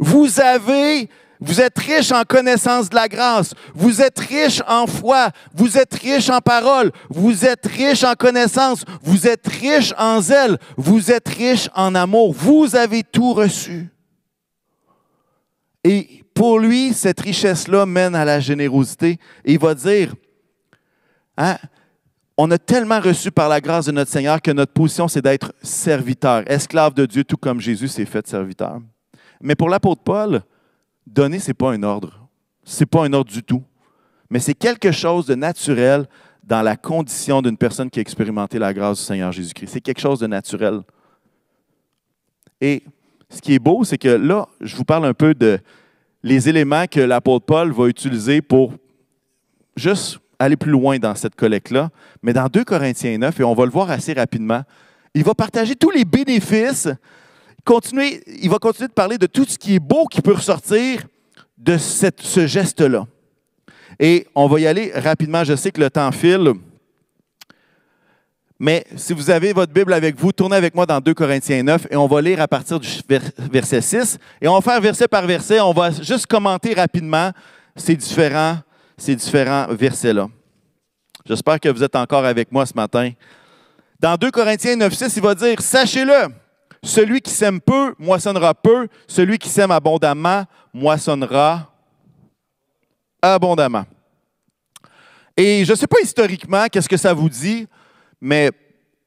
Vous 0.00 0.40
avez 0.40 1.08
vous 1.38 1.60
êtes 1.60 1.78
riche 1.78 2.10
en 2.10 2.24
connaissance 2.24 2.88
de 2.90 2.96
la 2.96 3.06
grâce. 3.06 3.54
Vous 3.72 4.02
êtes 4.02 4.18
riche 4.18 4.60
en 4.66 4.88
foi. 4.88 5.30
Vous 5.54 5.78
êtes 5.78 5.94
riche 5.94 6.28
en 6.28 6.40
parole. 6.40 6.90
Vous 7.08 7.44
êtes 7.44 7.66
riche 7.66 8.02
en 8.02 8.14
connaissance. 8.14 8.84
Vous 9.00 9.28
êtes 9.28 9.46
riche 9.46 9.94
en 9.96 10.20
zèle. 10.20 10.58
Vous 10.76 11.12
êtes 11.12 11.28
riche 11.28 11.68
en 11.72 11.94
amour. 11.94 12.32
Vous 12.32 12.74
avez 12.74 13.04
tout 13.04 13.32
reçu. 13.32 13.90
Et 15.84 16.25
pour 16.36 16.58
lui, 16.58 16.92
cette 16.92 17.18
richesse-là 17.20 17.86
mène 17.86 18.14
à 18.14 18.26
la 18.26 18.40
générosité. 18.40 19.18
Et 19.42 19.54
il 19.54 19.58
va 19.58 19.74
dire, 19.74 20.14
hein, 21.38 21.56
on 22.36 22.50
a 22.50 22.58
tellement 22.58 23.00
reçu 23.00 23.30
par 23.30 23.48
la 23.48 23.58
grâce 23.58 23.86
de 23.86 23.92
notre 23.92 24.10
Seigneur 24.10 24.42
que 24.42 24.50
notre 24.50 24.74
position, 24.74 25.08
c'est 25.08 25.22
d'être 25.22 25.54
serviteur, 25.62 26.42
esclave 26.46 26.92
de 26.92 27.06
Dieu, 27.06 27.24
tout 27.24 27.38
comme 27.38 27.58
Jésus 27.58 27.88
s'est 27.88 28.04
fait 28.04 28.26
serviteur. 28.26 28.80
Mais 29.40 29.54
pour 29.54 29.70
l'apôtre 29.70 30.02
Paul, 30.02 30.42
donner, 31.06 31.38
ce 31.38 31.48
n'est 31.48 31.54
pas 31.54 31.72
un 31.72 31.82
ordre. 31.82 32.28
Ce 32.64 32.80
n'est 32.80 32.86
pas 32.86 33.06
un 33.06 33.12
ordre 33.14 33.32
du 33.32 33.42
tout. 33.42 33.64
Mais 34.28 34.38
c'est 34.38 34.54
quelque 34.54 34.92
chose 34.92 35.24
de 35.24 35.34
naturel 35.34 36.06
dans 36.44 36.60
la 36.60 36.76
condition 36.76 37.40
d'une 37.40 37.56
personne 37.56 37.88
qui 37.88 37.98
a 37.98 38.02
expérimenté 38.02 38.58
la 38.58 38.74
grâce 38.74 38.98
du 38.98 39.04
Seigneur 39.04 39.32
Jésus-Christ. 39.32 39.70
C'est 39.72 39.80
quelque 39.80 40.00
chose 40.00 40.20
de 40.20 40.26
naturel. 40.26 40.82
Et 42.60 42.84
ce 43.30 43.40
qui 43.40 43.54
est 43.54 43.58
beau, 43.58 43.84
c'est 43.84 43.96
que 43.96 44.08
là, 44.08 44.46
je 44.60 44.76
vous 44.76 44.84
parle 44.84 45.06
un 45.06 45.14
peu 45.14 45.32
de 45.32 45.58
les 46.26 46.48
éléments 46.48 46.88
que 46.88 46.98
l'apôtre 46.98 47.46
Paul 47.46 47.70
va 47.70 47.86
utiliser 47.86 48.42
pour 48.42 48.74
juste 49.76 50.18
aller 50.40 50.56
plus 50.56 50.72
loin 50.72 50.98
dans 50.98 51.14
cette 51.14 51.36
collecte-là. 51.36 51.90
Mais 52.20 52.32
dans 52.32 52.48
2 52.48 52.64
Corinthiens 52.64 53.16
9, 53.16 53.38
et 53.38 53.44
on 53.44 53.54
va 53.54 53.64
le 53.64 53.70
voir 53.70 53.92
assez 53.92 54.12
rapidement, 54.12 54.62
il 55.14 55.22
va 55.22 55.34
partager 55.34 55.76
tous 55.76 55.92
les 55.92 56.04
bénéfices. 56.04 56.88
Continuer, 57.64 58.24
il 58.42 58.50
va 58.50 58.58
continuer 58.58 58.88
de 58.88 58.92
parler 58.92 59.18
de 59.18 59.26
tout 59.26 59.44
ce 59.44 59.56
qui 59.56 59.76
est 59.76 59.78
beau 59.78 60.06
qui 60.06 60.20
peut 60.20 60.32
ressortir 60.32 61.06
de 61.56 61.76
ce 61.78 62.46
geste-là. 62.48 63.06
Et 64.00 64.26
on 64.34 64.48
va 64.48 64.58
y 64.58 64.66
aller 64.66 64.90
rapidement. 64.96 65.44
Je 65.44 65.54
sais 65.54 65.70
que 65.70 65.80
le 65.80 65.90
temps 65.90 66.10
file. 66.10 66.54
Mais 68.58 68.84
si 68.96 69.12
vous 69.12 69.28
avez 69.28 69.52
votre 69.52 69.72
Bible 69.72 69.92
avec 69.92 70.18
vous, 70.18 70.32
tournez 70.32 70.56
avec 70.56 70.74
moi 70.74 70.86
dans 70.86 70.98
2 70.98 71.12
Corinthiens 71.12 71.62
9 71.62 71.88
et 71.90 71.96
on 71.96 72.06
va 72.06 72.22
lire 72.22 72.40
à 72.40 72.48
partir 72.48 72.80
du 72.80 72.88
verset 73.50 73.82
6. 73.82 74.18
Et 74.40 74.48
on 74.48 74.54
va 74.54 74.60
faire 74.62 74.80
verset 74.80 75.06
par 75.08 75.26
verset. 75.26 75.60
On 75.60 75.72
va 75.72 75.90
juste 75.90 76.26
commenter 76.26 76.72
rapidement 76.72 77.32
ces 77.74 77.94
différents, 77.94 78.56
ces 78.96 79.14
différents 79.14 79.66
versets-là. 79.68 80.28
J'espère 81.26 81.60
que 81.60 81.68
vous 81.68 81.82
êtes 81.82 81.96
encore 81.96 82.24
avec 82.24 82.50
moi 82.50 82.64
ce 82.64 82.72
matin. 82.74 83.10
Dans 84.00 84.16
2 84.16 84.30
Corinthiens 84.30 84.76
9, 84.76 84.92
6, 84.92 85.16
il 85.16 85.22
va 85.22 85.34
dire 85.34 85.60
Sachez-le, 85.60 86.32
celui 86.82 87.20
qui 87.20 87.32
sème 87.32 87.60
peu 87.60 87.94
moissonnera 87.98 88.54
peu, 88.54 88.88
celui 89.06 89.36
qui 89.36 89.50
sème 89.50 89.70
abondamment 89.70 90.44
moissonnera 90.72 91.70
abondamment. 93.20 93.84
Et 95.36 95.64
je 95.64 95.72
ne 95.72 95.76
sais 95.76 95.86
pas 95.86 96.00
historiquement 96.02 96.66
qu'est-ce 96.70 96.88
que 96.88 96.96
ça 96.96 97.12
vous 97.12 97.28
dit. 97.28 97.66
Mais 98.20 98.50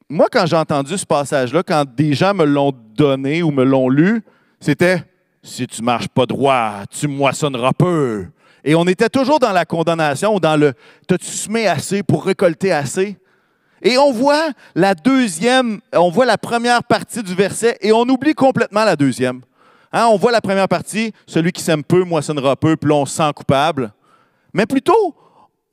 moi, 0.08 0.26
quand 0.30 0.46
j'ai 0.46 0.56
entendu 0.56 0.96
ce 0.96 1.06
passage-là, 1.06 1.62
quand 1.62 1.84
des 1.84 2.14
gens 2.14 2.34
me 2.34 2.44
l'ont 2.44 2.72
donné 2.94 3.42
ou 3.42 3.50
me 3.50 3.64
l'ont 3.64 3.88
lu, 3.88 4.22
c'était 4.60 5.04
si 5.42 5.66
tu 5.66 5.82
marches 5.82 6.08
pas 6.08 6.26
droit, 6.26 6.84
tu 6.90 7.08
moissonneras 7.08 7.72
peu. 7.72 8.26
Et 8.64 8.74
on 8.74 8.86
était 8.86 9.08
toujours 9.08 9.38
dans 9.38 9.52
la 9.52 9.64
condamnation, 9.64 10.38
dans 10.38 10.56
le 10.56 10.74
t'as-tu 11.06 11.26
semé 11.26 11.66
assez 11.66 12.02
pour 12.02 12.24
récolter 12.24 12.72
assez? 12.72 13.16
Et 13.82 13.96
on 13.96 14.12
voit 14.12 14.50
la 14.74 14.94
deuxième, 14.94 15.80
on 15.94 16.10
voit 16.10 16.26
la 16.26 16.36
première 16.36 16.84
partie 16.84 17.22
du 17.22 17.34
verset 17.34 17.78
et 17.80 17.92
on 17.92 18.02
oublie 18.02 18.34
complètement 18.34 18.84
la 18.84 18.96
deuxième. 18.96 19.40
Hein, 19.92 20.06
on 20.10 20.16
voit 20.16 20.30
la 20.30 20.42
première 20.42 20.68
partie, 20.68 21.12
celui 21.26 21.52
qui 21.52 21.62
sème 21.62 21.82
peu 21.82 22.04
moissonnera 22.04 22.56
peu, 22.56 22.76
puis 22.76 22.92
on 22.92 23.06
sent 23.06 23.30
coupable. 23.34 23.92
Mais 24.52 24.66
plutôt, 24.66 25.14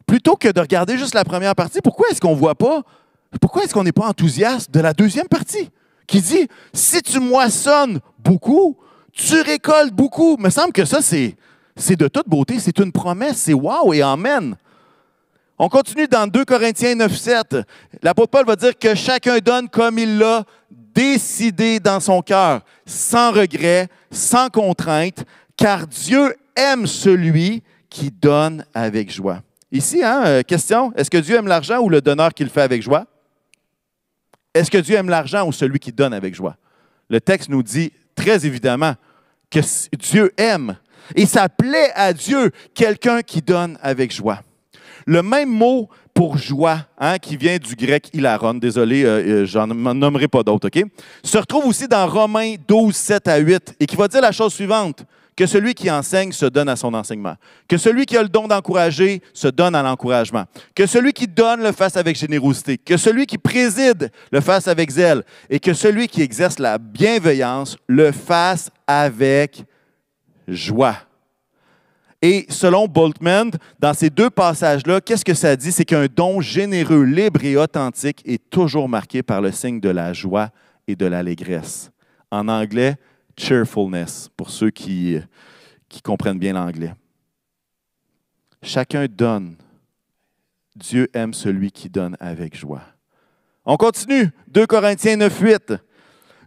plutôt 0.07 0.35
que 0.35 0.47
de 0.47 0.59
regarder 0.59 0.97
juste 0.97 1.13
la 1.13 1.25
première 1.25 1.53
partie, 1.53 1.81
pourquoi 1.81 2.07
est-ce 2.09 2.21
qu'on 2.21 2.31
ne 2.31 2.39
voit 2.39 2.55
pas, 2.55 2.83
pourquoi 3.41 3.63
est-ce 3.63 3.73
qu'on 3.73 3.83
n'est 3.83 3.91
pas 3.91 4.07
enthousiaste 4.07 4.71
de 4.71 4.79
la 4.79 4.93
deuxième 4.93 5.27
partie 5.27 5.69
qui 6.05 6.21
dit, 6.21 6.47
si 6.73 7.01
tu 7.01 7.19
moissonnes 7.19 7.99
beaucoup, 8.19 8.77
tu 9.11 9.41
récoltes 9.41 9.93
beaucoup? 9.93 10.35
Il 10.37 10.43
me 10.43 10.49
semble 10.49 10.71
que 10.71 10.85
ça, 10.85 11.01
c'est, 11.01 11.35
c'est 11.75 11.95
de 11.95 12.07
toute 12.07 12.27
beauté, 12.27 12.59
c'est 12.59 12.79
une 12.79 12.91
promesse, 12.91 13.37
c'est 13.37 13.53
wow 13.53 13.93
et 13.93 14.01
amen. 14.01 14.55
On 15.59 15.69
continue 15.69 16.07
dans 16.07 16.27
2 16.27 16.45
Corinthiens 16.45 16.95
9, 16.95 17.15
7. 17.15 17.57
L'apôtre 18.03 18.29
Paul 18.29 18.45
va 18.45 18.55
dire 18.55 18.77
que 18.77 18.93
chacun 18.93 19.39
donne 19.39 19.67
comme 19.67 19.97
il 19.97 20.17
l'a 20.17 20.43
décidé 20.69 21.79
dans 21.79 21.99
son 21.99 22.21
cœur, 22.21 22.61
sans 22.85 23.31
regret, 23.31 23.87
sans 24.11 24.49
contrainte, 24.49 25.25
car 25.55 25.87
Dieu 25.87 26.35
aime 26.55 26.85
celui 26.85 27.63
qui 27.89 28.11
donne 28.11 28.65
avec 28.73 29.11
joie. 29.11 29.41
Ici, 29.71 30.03
hein, 30.03 30.23
euh, 30.25 30.43
question, 30.43 30.93
est-ce 30.95 31.09
que 31.09 31.17
Dieu 31.17 31.35
aime 31.35 31.47
l'argent 31.47 31.79
ou 31.79 31.89
le 31.89 32.01
donneur 32.01 32.33
qui 32.33 32.43
le 32.43 32.49
fait 32.49 32.61
avec 32.61 32.81
joie? 32.81 33.05
Est-ce 34.57 34.71
que 34.71 34.77
Dieu 34.79 34.95
aime 34.95 35.09
l'argent 35.09 35.47
ou 35.47 35.51
celui 35.51 35.79
qui 35.79 35.91
donne 35.91 36.13
avec 36.13 36.33
joie? 36.33 36.57
Le 37.09 37.21
texte 37.21 37.49
nous 37.49 37.61
dit 37.61 37.91
très 38.15 38.45
évidemment 38.45 38.95
que 39.51 39.59
Dieu 39.95 40.33
aime. 40.37 40.77
Et 41.15 41.25
ça 41.25 41.47
plaît 41.47 41.91
à 41.95 42.11
Dieu 42.11 42.51
quelqu'un 42.73 43.21
qui 43.21 43.41
donne 43.41 43.77
avec 43.81 44.11
joie. 44.11 44.41
Le 45.05 45.21
même 45.21 45.49
mot 45.49 45.89
pour 46.13 46.37
joie, 46.39 46.79
hein, 46.97 47.19
qui 47.19 47.37
vient 47.37 47.57
du 47.57 47.75
grec 47.75 48.09
hilaron, 48.11 48.55
désolé, 48.55 49.03
euh, 49.03 49.43
euh, 49.43 49.45
j'en 49.45 49.67
nommerai 49.67 50.27
pas 50.27 50.41
d'autres, 50.41 50.67
OK? 50.67 50.83
Se 51.23 51.37
retrouve 51.37 51.67
aussi 51.67 51.87
dans 51.87 52.07
Romains 52.07 52.55
12, 52.67 52.93
7 52.95 53.27
à 53.27 53.37
8, 53.37 53.75
et 53.79 53.85
qui 53.85 53.95
va 53.95 54.07
dire 54.07 54.21
la 54.21 54.31
chose 54.31 54.53
suivante 54.53 55.05
que 55.37 55.45
celui 55.45 55.75
qui 55.75 55.89
enseigne 55.89 56.31
se 56.31 56.47
donne 56.47 56.67
à 56.67 56.75
son 56.75 56.93
enseignement, 56.95 57.35
que 57.69 57.77
celui 57.77 58.05
qui 58.07 58.17
a 58.17 58.23
le 58.23 58.27
don 58.27 58.47
d'encourager 58.47 59.21
se 59.33 59.47
donne 59.47 59.75
à 59.75 59.83
l'encouragement, 59.83 60.45
que 60.75 60.87
celui 60.87 61.13
qui 61.13 61.27
donne 61.27 61.61
le 61.61 61.71
fasse 61.71 61.95
avec 61.95 62.17
générosité, 62.17 62.77
que 62.77 62.97
celui 62.97 63.27
qui 63.27 63.37
préside 63.37 64.11
le 64.31 64.41
fasse 64.41 64.67
avec 64.67 64.89
zèle, 64.89 65.23
et 65.49 65.59
que 65.59 65.73
celui 65.73 66.07
qui 66.07 66.23
exerce 66.23 66.57
la 66.57 66.79
bienveillance 66.79 67.77
le 67.87 68.11
fasse 68.11 68.71
avec 68.87 69.63
joie. 70.47 70.97
Et 72.19 72.47
selon 72.49 72.87
Boltman, 72.87 73.51
dans 73.79 73.93
ces 73.93 74.09
deux 74.09 74.31
passages-là, 74.31 75.01
qu'est-ce 75.01 75.23
que 75.23 75.35
ça 75.35 75.55
dit? 75.55 75.71
C'est 75.71 75.85
qu'un 75.85 76.07
don 76.07 76.41
généreux, 76.41 77.03
libre 77.03 77.43
et 77.43 77.55
authentique 77.55 78.23
est 78.25 78.49
toujours 78.49 78.89
marqué 78.89 79.21
par 79.21 79.39
le 79.39 79.51
signe 79.51 79.79
de 79.79 79.89
la 79.89 80.13
joie 80.13 80.49
et 80.87 80.95
de 80.95 81.05
l'allégresse. 81.05 81.91
En 82.31 82.47
anglais, 82.47 82.95
cheerfulness, 83.37 84.29
pour 84.35 84.49
ceux 84.49 84.69
qui, 84.69 85.17
qui 85.87 86.01
comprennent 86.01 86.39
bien 86.39 86.53
l'anglais. 86.53 86.93
Chacun 88.61 89.05
donne. 89.05 89.55
Dieu 90.75 91.09
aime 91.13 91.33
celui 91.33 91.71
qui 91.71 91.89
donne 91.89 92.17
avec 92.19 92.55
joie. 92.55 92.83
On 93.65 93.77
continue. 93.77 94.29
2 94.49 94.65
Corinthiens 94.67 95.17
9, 95.17 95.39
8. 95.39 95.73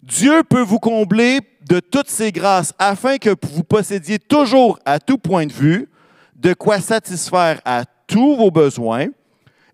Dieu 0.03 0.43
peut 0.49 0.63
vous 0.63 0.79
combler 0.79 1.41
de 1.69 1.81
toutes 1.81 2.09
ses 2.09 2.33
grâces 2.33 2.73
afin 2.79 3.19
que 3.19 3.35
vous 3.43 3.65
possédiez 3.65 4.19
toujours 4.19 4.79
à 4.85 4.99
tout 4.99 5.19
point 5.19 5.47
de 5.47 5.53
vue 5.53 5.89
de 6.37 6.55
quoi 6.55 6.81
satisfaire 6.81 7.61
à 7.65 7.85
tous 8.07 8.37
vos 8.37 8.51
besoins 8.51 9.09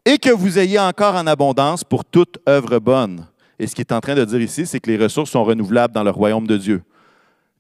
et 0.05 0.19
que 0.19 0.31
vous 0.31 0.59
ayez 0.59 0.79
encore 0.79 1.15
en 1.15 1.27
abondance 1.27 1.85
pour 1.85 2.05
toute 2.05 2.39
œuvre 2.49 2.79
bonne. 2.79 3.27
Et 3.59 3.67
ce 3.67 3.75
qu'il 3.75 3.83
est 3.83 3.93
en 3.93 4.01
train 4.01 4.15
de 4.15 4.25
dire 4.25 4.41
ici, 4.41 4.67
c'est 4.67 4.81
que 4.81 4.91
les 4.91 5.03
ressources 5.03 5.31
sont 5.31 5.45
renouvelables 5.45 5.95
dans 5.95 6.05
le 6.05 6.11
royaume 6.11 6.47
de 6.47 6.57
Dieu. 6.57 6.83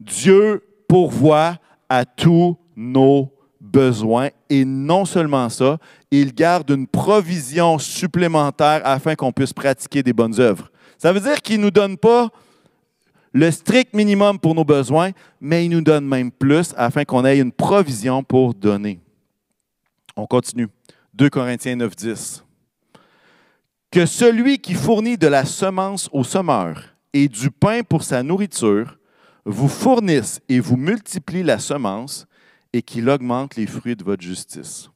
Dieu 0.01 0.63
pourvoit 0.89 1.59
à 1.89 2.05
tous 2.05 2.57
nos 2.77 3.33
besoins 3.61 4.31
et 4.49 4.65
non 4.65 5.05
seulement 5.05 5.49
ça, 5.49 5.79
il 6.11 6.35
garde 6.35 6.71
une 6.71 6.87
provision 6.87 7.79
supplémentaire 7.79 8.81
afin 8.85 9.15
qu'on 9.15 9.33
puisse 9.33 9.53
pratiquer 9.53 10.03
des 10.03 10.13
bonnes 10.13 10.39
œuvres. 10.41 10.71
Ça 10.99 11.13
veut 11.13 11.21
dire 11.21 11.41
qu'il 11.43 11.59
ne 11.59 11.65
nous 11.65 11.71
donne 11.71 11.97
pas 11.97 12.31
le 13.33 13.51
strict 13.51 13.93
minimum 13.93 14.39
pour 14.39 14.55
nos 14.55 14.65
besoins, 14.65 15.11
mais 15.41 15.67
il 15.67 15.71
nous 15.71 15.83
donne 15.83 16.07
même 16.07 16.31
plus 16.31 16.73
afin 16.77 17.05
qu'on 17.05 17.25
ait 17.25 17.39
une 17.39 17.53
provision 17.53 18.23
pour 18.23 18.55
donner. 18.55 19.01
On 20.17 20.27
continue. 20.27 20.69
2 21.13 21.29
Corinthiens 21.29 21.77
9, 21.77 21.95
10. 21.95 22.45
Que 23.91 24.07
celui 24.07 24.59
qui 24.59 24.75
fournit 24.75 25.19
de 25.19 25.27
la 25.27 25.45
semence 25.45 26.09
au 26.13 26.25
semeur 26.25 26.83
et 27.13 27.29
du 27.29 27.51
pain 27.51 27.83
pour 27.83 28.03
sa 28.03 28.23
nourriture 28.23 28.99
vous 29.47 29.69
fournisse 29.69 30.41
et 30.49 30.59
vous 30.59 30.77
multiplie 30.77 31.45
la 31.45 31.59
semence 31.61 32.27
et 32.73 32.83
qu'il 32.83 33.09
augmente 33.09 33.57
les 33.57 33.67
fruits 33.67 33.97
de 33.97 34.05
votre 34.05 34.23
justice. 34.23 34.91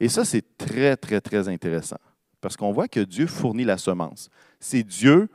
Et 0.00 0.08
ça, 0.08 0.24
c'est 0.24 0.44
très, 0.56 0.96
très, 0.96 1.20
très 1.20 1.48
intéressant 1.48 1.98
parce 2.40 2.56
qu'on 2.56 2.72
voit 2.72 2.88
que 2.88 3.00
Dieu 3.00 3.26
fournit 3.26 3.64
la 3.64 3.76
semence. 3.76 4.30
C'est 4.58 4.82
Dieu 4.82 5.28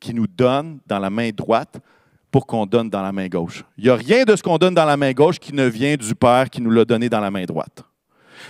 qui 0.00 0.12
nous 0.12 0.26
donne 0.26 0.80
dans 0.86 0.98
la 0.98 1.08
main 1.08 1.30
droite 1.30 1.80
pour 2.30 2.46
qu'on 2.46 2.66
donne 2.66 2.90
dans 2.90 3.02
la 3.02 3.12
main 3.12 3.28
gauche. 3.28 3.64
Il 3.78 3.84
n'y 3.84 3.90
a 3.90 3.94
rien 3.94 4.24
de 4.24 4.34
ce 4.34 4.42
qu'on 4.42 4.58
donne 4.58 4.74
dans 4.74 4.84
la 4.84 4.96
main 4.96 5.12
gauche 5.12 5.38
qui 5.38 5.52
ne 5.52 5.66
vient 5.66 5.94
du 5.94 6.14
Père 6.16 6.50
qui 6.50 6.60
nous 6.60 6.70
l'a 6.70 6.84
donné 6.84 7.08
dans 7.08 7.20
la 7.20 7.30
main 7.30 7.44
droite. 7.44 7.84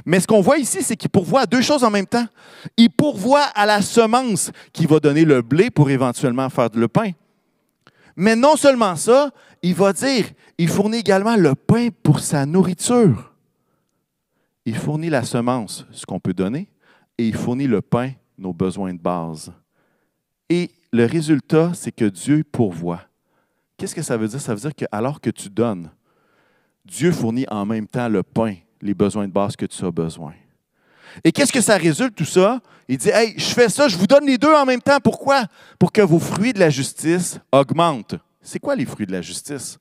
Mais 0.07 0.20
ce 0.20 0.26
qu'on 0.26 0.40
voit 0.40 0.59
ici, 0.59 0.83
c'est 0.83 0.96
qu'il 0.96 1.11
pourvoit 1.11 1.42
à 1.42 1.46
deux 1.46 1.61
choses 1.61 1.85
en 1.85 1.90
même 1.90 2.07
temps. 2.07 2.26
Il 2.78 2.88
pourvoit 2.88 3.44
à 3.54 3.66
la 3.66 3.83
semence 3.83 4.50
qui 4.72 4.87
va 4.87 5.00
donner 5.00 5.26
le 5.26 5.42
blé 5.42 5.70
pour 5.70 5.90
éventuellement 5.90 6.48
faire 6.48 6.70
le 6.74 6.88
pain. 6.88 7.11
Mais 8.16 8.37
non 8.37 8.57
seulement 8.57 8.96
ça, 8.96 9.31
il 9.62 9.74
va 9.74 9.92
dire, 9.92 10.27
il 10.59 10.68
fournit 10.68 10.98
également 10.98 11.37
le 11.37 11.55
pain 11.55 11.88
pour 12.03 12.20
sa 12.20 12.46
nourriture. 12.46 13.33
Il 14.64 14.77
fournit 14.77 15.11
la 15.11 15.24
semence, 15.24 15.87
ce 15.90 16.07
qu'on 16.07 16.20
peut 16.20 16.33
donner, 16.33 16.68
et 17.18 17.29
il 17.29 17.35
fournit 17.35 17.66
le 17.66 17.83
pain, 17.83 18.12
nos 18.38 18.53
besoins 18.53 18.94
de 18.94 18.98
base. 18.98 19.53
Et 20.48 20.70
le 20.92 21.07
résultat, 21.07 21.72
c'est 21.74 21.92
que 21.92 22.05
Dieu 22.05 22.44
pourvoit. 22.44 23.03
Qu'est-ce 23.77 23.94
que 23.94 24.03
ça 24.03 24.16
veut 24.16 24.29
dire? 24.29 24.40
Ça 24.40 24.55
veut 24.55 24.61
dire 24.61 24.74
que 24.74 24.85
alors 24.92 25.20
que 25.20 25.31
tu 25.31 25.48
donnes, 25.48 25.90
Dieu 26.85 27.12
fournit 27.12 27.46
en 27.50 27.66
même 27.66 27.88
temps 27.88 28.09
le 28.09 28.22
pain, 28.22 28.55
les 28.81 28.94
besoins 28.94 29.27
de 29.27 29.33
base 29.33 29.57
que 29.57 29.66
tu 29.66 29.85
as 29.85 29.90
besoin. 29.90 30.35
Et 31.22 31.33
qu'est-ce 31.33 31.53
que 31.53 31.61
ça 31.61 31.77
résulte 31.77 32.14
tout 32.14 32.24
ça? 32.24 32.61
Il 32.88 32.98
dit, 32.98 33.11
hey, 33.11 33.35
je 33.37 33.46
fais 33.46 33.68
ça, 33.68 33.88
je 33.88 33.96
vous 33.96 34.07
donne 34.07 34.27
les 34.27 34.38
deux 34.38 34.53
en 34.53 34.64
même 34.66 34.81
temps. 34.81 34.98
Pourquoi? 35.03 35.44
Pour 35.79 35.92
que 35.92 36.03
vos 36.03 36.18
fruits 36.18 36.53
de 36.53 36.59
la 36.59 36.70
justice 36.70 37.38
augmentent. 37.53 38.16
C'est 38.42 38.59
quoi 38.59 38.74
les 38.74 38.85
fruits 38.85 39.07
de 39.07 39.12
la 39.12 39.22
justice? 39.22 39.79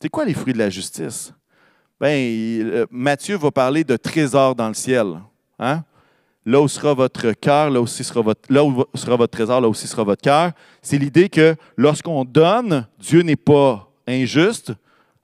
C'est 0.00 0.08
quoi 0.08 0.24
les 0.24 0.34
fruits 0.34 0.52
de 0.52 0.58
la 0.58 0.70
justice? 0.70 1.32
Bien, 2.00 2.10
euh, 2.10 2.86
Matthieu 2.90 3.36
va 3.36 3.50
parler 3.50 3.82
de 3.82 3.96
trésors 3.96 4.54
dans 4.54 4.68
le 4.68 4.74
ciel. 4.74 5.20
Hein? 5.58 5.82
là 6.48 6.62
où 6.62 6.66
sera 6.68 6.94
votre 6.94 7.32
cœur, 7.32 7.68
là, 7.68 7.78
aussi 7.78 8.02
sera 8.02 8.22
votre, 8.22 8.50
là 8.50 8.64
où 8.64 8.82
sera 8.94 9.16
votre 9.16 9.32
trésor, 9.32 9.60
là 9.60 9.68
aussi 9.68 9.86
sera 9.86 10.02
votre 10.02 10.22
cœur. 10.22 10.52
C'est 10.80 10.96
l'idée 10.96 11.28
que 11.28 11.54
lorsqu'on 11.76 12.24
donne, 12.24 12.86
Dieu 12.98 13.20
n'est 13.20 13.36
pas 13.36 13.92
injuste, 14.06 14.72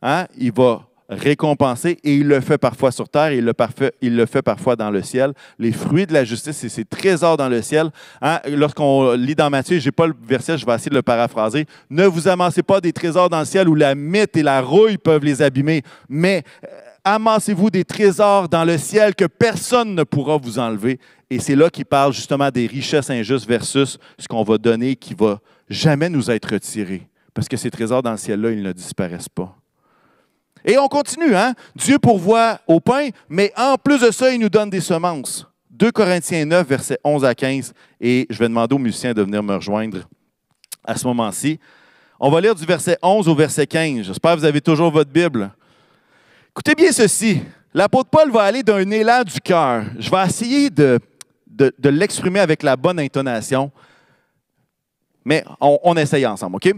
hein? 0.03 0.27
il 0.37 0.53
va 0.53 0.87
récompenser 1.09 1.99
et 2.03 2.17
il 2.17 2.27
le 2.27 2.41
fait 2.41 2.59
parfois 2.59 2.91
sur 2.91 3.09
terre 3.09 3.29
et 3.29 3.39
il 3.39 3.45
le, 3.45 3.53
il 4.01 4.17
le 4.17 4.27
fait 4.27 4.43
parfois 4.43 4.77
dans 4.77 4.91
le 4.91 5.03
ciel. 5.03 5.33
Les 5.59 5.73
fruits 5.73 6.07
de 6.07 6.13
la 6.13 6.25
justice, 6.25 6.57
c'est 6.57 6.69
ces 6.69 6.85
trésors 6.85 7.37
dans 7.37 7.49
le 7.49 7.63
ciel. 7.63 7.91
Hein? 8.23 8.41
Lorsqu'on 8.49 9.13
lit 9.13 9.35
dans 9.35 9.51
Matthieu, 9.51 9.79
je 9.79 9.87
n'ai 9.87 9.93
pas 9.93 10.07
le 10.07 10.15
verset, 10.27 10.59
je 10.59 10.65
vais 10.65 10.75
essayer 10.75 10.91
de 10.91 10.95
le 10.95 11.03
paraphraser. 11.03 11.67
Ne 11.91 12.07
vous 12.07 12.29
amassez 12.29 12.63
pas 12.63 12.81
des 12.81 12.93
trésors 12.93 13.29
dans 13.29 13.41
le 13.41 13.45
ciel 13.45 13.69
où 13.69 13.75
la 13.75 13.95
mythe 13.95 14.37
et 14.37 14.43
la 14.43 14.61
rouille 14.61 14.99
peuvent 14.99 15.25
les 15.25 15.43
abîmer, 15.43 15.83
mais 16.09 16.43
euh, 16.65 16.69
amassez-vous 17.05 17.71
des 17.71 17.85
trésors 17.85 18.49
dans 18.49 18.65
le 18.65 18.79
ciel 18.79 19.15
que 19.15 19.27
personne 19.27 19.95
ne 19.95 20.05
pourra 20.05 20.39
vous 20.39 20.59
enlever. 20.59 20.99
Et 21.31 21.39
c'est 21.39 21.57
là 21.57 21.69
qu'il 21.69 21.85
parle 21.85 22.13
justement 22.13 22.51
des 22.51 22.67
richesses 22.67 23.11
injustes 23.11 23.49
versus 23.49 23.99
ce 24.19 24.29
qu'on 24.29 24.43
va 24.43 24.57
donner 24.57 24.97
qui 24.97 25.15
va 25.15 25.41
jamais 25.69 26.09
nous 26.09 26.31
être 26.31 26.53
retiré. 26.53 27.09
Parce 27.35 27.49
que 27.49 27.57
ces 27.57 27.71
trésors 27.71 28.03
dans 28.03 28.13
le 28.13 28.17
ciel-là, 28.17 28.53
ils 28.53 28.63
ne 28.63 28.73
disparaissent 28.73 29.29
pas. 29.29 29.57
Et 30.65 30.79
on 30.79 30.89
continue, 30.89 31.37
hein? 31.37 31.55
Dieu 31.77 31.99
pourvoit 31.99 32.59
au 32.67 32.81
pain, 32.81 33.11
mais 33.29 33.53
en 33.57 33.77
plus 33.77 34.01
de 34.01 34.11
ça, 34.11 34.33
il 34.33 34.41
nous 34.41 34.49
donne 34.49 34.71
des 34.71 34.81
semences. 34.81 35.47
2 35.71 35.93
Corinthiens 35.93 36.47
9, 36.47 36.67
versets 36.67 36.99
11 37.05 37.25
à 37.25 37.35
15. 37.35 37.75
Et 38.01 38.27
je 38.31 38.39
vais 38.39 38.49
demander 38.49 38.75
aux 38.75 38.79
musiciens 38.79 39.13
de 39.13 39.23
venir 39.23 39.43
me 39.43 39.57
rejoindre 39.57 39.99
à 40.85 40.97
ce 40.97 41.07
moment-ci. 41.07 41.59
On 42.19 42.31
va 42.31 42.41
lire 42.41 42.55
du 42.55 42.65
verset 42.65 42.97
11 43.03 43.29
au 43.29 43.35
verset 43.35 43.67
15. 43.67 44.07
J'espère 44.07 44.35
que 44.35 44.39
vous 44.39 44.45
avez 44.45 44.61
toujours 44.61 44.91
votre 44.91 45.11
Bible. 45.11 45.51
Écoutez 46.51 46.75
bien 46.75 46.93
ceci. 46.93 47.43
L'apôtre 47.75 48.09
Paul 48.09 48.31
va 48.31 48.43
aller 48.43 48.63
d'un 48.63 48.89
élan 48.91 49.25
du 49.25 49.41
cœur. 49.41 49.85
Je 49.99 50.09
vais 50.09 50.25
essayer 50.25 50.71
de, 50.71 51.01
l'exprimer 51.83 52.41
avec 52.41 52.63
la 52.63 52.77
bonne 52.77 53.01
intonation, 53.01 53.71
mais 55.25 55.45
on, 55.61 55.79
on 55.83 55.97
essaye 55.97 56.25
ensemble, 56.25 56.57
OK? 56.57 56.73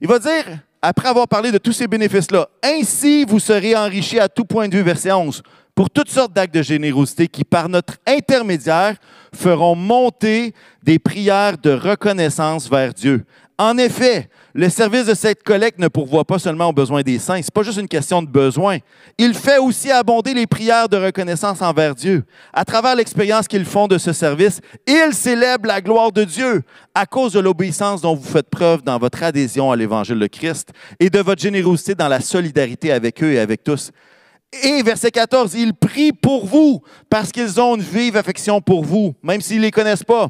Il 0.00 0.06
va 0.06 0.20
dire 0.20 0.44
après 0.82 1.08
avoir 1.08 1.28
parlé 1.28 1.50
de 1.50 1.58
tous 1.58 1.72
ces 1.72 1.88
bénéfices-là, 1.88 2.48
ainsi 2.62 3.24
vous 3.24 3.40
serez 3.40 3.76
enrichis 3.76 4.18
à 4.20 4.28
tout 4.28 4.44
point 4.44 4.68
de 4.68 4.76
vue, 4.76 4.82
verset 4.82 5.12
11, 5.12 5.42
pour 5.74 5.90
toutes 5.90 6.10
sortes 6.10 6.32
d'actes 6.32 6.54
de 6.54 6.62
générosité 6.62 7.28
qui, 7.28 7.44
par 7.44 7.68
notre 7.68 7.94
intermédiaire, 8.06 8.96
feront 9.34 9.76
monter 9.76 10.52
des 10.82 10.98
prières 10.98 11.58
de 11.58 11.70
reconnaissance 11.70 12.68
vers 12.68 12.92
Dieu. 12.92 13.24
En 13.60 13.76
effet, 13.76 14.28
le 14.54 14.68
service 14.68 15.06
de 15.06 15.14
cette 15.14 15.42
collecte 15.42 15.80
ne 15.80 15.88
pourvoit 15.88 16.24
pas 16.24 16.38
seulement 16.38 16.68
aux 16.68 16.72
besoins 16.72 17.02
des 17.02 17.18
saints. 17.18 17.42
Ce 17.42 17.46
n'est 17.46 17.52
pas 17.52 17.64
juste 17.64 17.80
une 17.80 17.88
question 17.88 18.22
de 18.22 18.28
besoin. 18.28 18.78
Il 19.18 19.34
fait 19.34 19.58
aussi 19.58 19.90
abonder 19.90 20.32
les 20.32 20.46
prières 20.46 20.88
de 20.88 20.96
reconnaissance 20.96 21.60
envers 21.60 21.96
Dieu. 21.96 22.24
À 22.52 22.64
travers 22.64 22.94
l'expérience 22.94 23.48
qu'ils 23.48 23.64
font 23.64 23.88
de 23.88 23.98
ce 23.98 24.12
service, 24.12 24.60
ils 24.86 25.12
célèbrent 25.12 25.66
la 25.66 25.80
gloire 25.80 26.12
de 26.12 26.22
Dieu 26.22 26.62
à 26.94 27.04
cause 27.04 27.32
de 27.32 27.40
l'obéissance 27.40 28.00
dont 28.00 28.14
vous 28.14 28.28
faites 28.28 28.48
preuve 28.48 28.82
dans 28.82 28.98
votre 28.98 29.24
adhésion 29.24 29.72
à 29.72 29.76
l'Évangile 29.76 30.20
de 30.20 30.28
Christ 30.28 30.68
et 31.00 31.10
de 31.10 31.18
votre 31.18 31.42
générosité 31.42 31.96
dans 31.96 32.08
la 32.08 32.20
solidarité 32.20 32.92
avec 32.92 33.20
eux 33.24 33.32
et 33.32 33.40
avec 33.40 33.64
tous. 33.64 33.90
Et 34.62 34.82
verset 34.84 35.10
14, 35.10 35.54
ils 35.54 35.74
prient 35.74 36.12
pour 36.12 36.46
vous 36.46 36.80
parce 37.10 37.32
qu'ils 37.32 37.60
ont 37.60 37.74
une 37.74 37.82
vive 37.82 38.16
affection 38.16 38.60
pour 38.60 38.84
vous, 38.84 39.16
même 39.20 39.40
s'ils 39.40 39.58
ne 39.58 39.62
les 39.62 39.72
connaissent 39.72 40.04
pas 40.04 40.28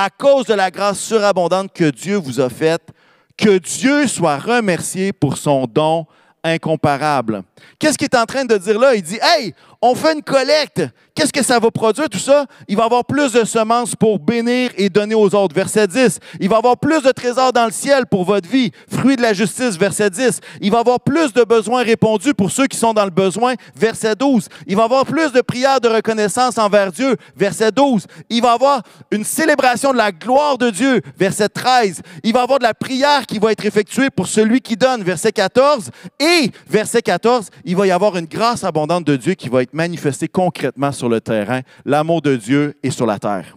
à 0.00 0.10
cause 0.10 0.46
de 0.46 0.54
la 0.54 0.70
grâce 0.70 1.00
surabondante 1.00 1.72
que 1.72 1.90
Dieu 1.90 2.18
vous 2.18 2.38
a 2.38 2.48
faite, 2.48 2.90
que 3.36 3.58
Dieu 3.58 4.06
soit 4.06 4.38
remercié 4.38 5.12
pour 5.12 5.36
son 5.36 5.66
don 5.66 6.06
incomparable. 6.44 7.42
Qu'est-ce 7.80 7.98
qu'il 7.98 8.04
est 8.04 8.16
en 8.16 8.24
train 8.24 8.44
de 8.44 8.56
dire 8.56 8.78
là? 8.78 8.94
Il 8.94 9.02
dit, 9.02 9.18
Hey, 9.20 9.52
on 9.80 9.94
fait 9.94 10.14
une 10.14 10.22
collecte. 10.22 10.82
Qu'est-ce 11.14 11.32
que 11.32 11.42
ça 11.42 11.58
va 11.58 11.70
produire 11.70 12.08
tout 12.08 12.18
ça? 12.18 12.46
Il 12.68 12.76
va 12.76 12.84
avoir 12.84 13.04
plus 13.04 13.32
de 13.32 13.44
semences 13.44 13.94
pour 13.96 14.18
bénir 14.18 14.70
et 14.76 14.88
donner 14.88 15.14
aux 15.14 15.34
autres. 15.34 15.54
Verset 15.54 15.86
10. 15.86 16.18
Il 16.40 16.48
va 16.48 16.58
avoir 16.58 16.76
plus 16.76 17.02
de 17.02 17.10
trésors 17.10 17.52
dans 17.52 17.64
le 17.64 17.72
ciel 17.72 18.06
pour 18.06 18.24
votre 18.24 18.48
vie. 18.48 18.70
Fruit 18.88 19.16
de 19.16 19.22
la 19.22 19.32
justice. 19.32 19.76
Verset 19.76 20.10
10. 20.10 20.40
Il 20.60 20.70
va 20.70 20.78
avoir 20.80 21.00
plus 21.00 21.32
de 21.32 21.42
besoins 21.42 21.82
répondus 21.82 22.34
pour 22.34 22.50
ceux 22.50 22.66
qui 22.66 22.76
sont 22.76 22.92
dans 22.92 23.04
le 23.04 23.10
besoin. 23.10 23.54
Verset 23.74 24.14
12. 24.14 24.48
Il 24.66 24.76
va 24.76 24.84
avoir 24.84 25.06
plus 25.06 25.32
de 25.32 25.40
prières 25.40 25.80
de 25.80 25.88
reconnaissance 25.88 26.56
envers 26.58 26.92
Dieu. 26.92 27.16
Verset 27.36 27.72
12. 27.72 28.06
Il 28.30 28.42
va 28.42 28.52
avoir 28.52 28.82
une 29.10 29.24
célébration 29.24 29.92
de 29.92 29.96
la 29.96 30.12
gloire 30.12 30.56
de 30.56 30.70
Dieu. 30.70 31.02
Verset 31.16 31.48
13. 31.48 32.02
Il 32.22 32.32
va 32.32 32.42
avoir 32.42 32.60
de 32.60 32.64
la 32.64 32.74
prière 32.74 33.26
qui 33.26 33.40
va 33.40 33.50
être 33.52 33.64
effectuée 33.64 34.10
pour 34.10 34.28
celui 34.28 34.60
qui 34.60 34.76
donne. 34.76 35.02
Verset 35.02 35.32
14. 35.32 35.90
Et 36.20 36.50
verset 36.68 37.02
14, 37.02 37.48
il 37.64 37.76
va 37.76 37.86
y 37.86 37.90
avoir 37.90 38.16
une 38.16 38.26
grâce 38.26 38.64
abondante 38.64 39.04
de 39.04 39.16
Dieu 39.16 39.34
qui 39.34 39.48
va 39.48 39.62
être 39.62 39.67
manifesté 39.72 40.28
concrètement 40.28 40.92
sur 40.92 41.08
le 41.08 41.20
terrain, 41.20 41.60
l'amour 41.84 42.22
de 42.22 42.36
Dieu 42.36 42.76
est 42.82 42.90
sur 42.90 43.06
la 43.06 43.18
terre. 43.18 43.56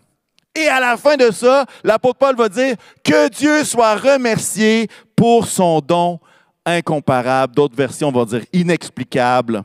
Et 0.53 0.67
à 0.67 0.79
la 0.79 0.97
fin 0.97 1.15
de 1.15 1.31
ça, 1.31 1.65
l'apôtre 1.83 2.19
Paul 2.19 2.35
va 2.35 2.49
dire 2.49 2.75
que 3.03 3.29
Dieu 3.29 3.63
soit 3.63 3.95
remercié 3.95 4.87
pour 5.15 5.47
son 5.47 5.79
don 5.79 6.19
incomparable. 6.65 7.55
D'autres 7.55 7.75
versions 7.75 8.11
vont 8.11 8.25
dire 8.25 8.43
inexplicable. 8.51 9.63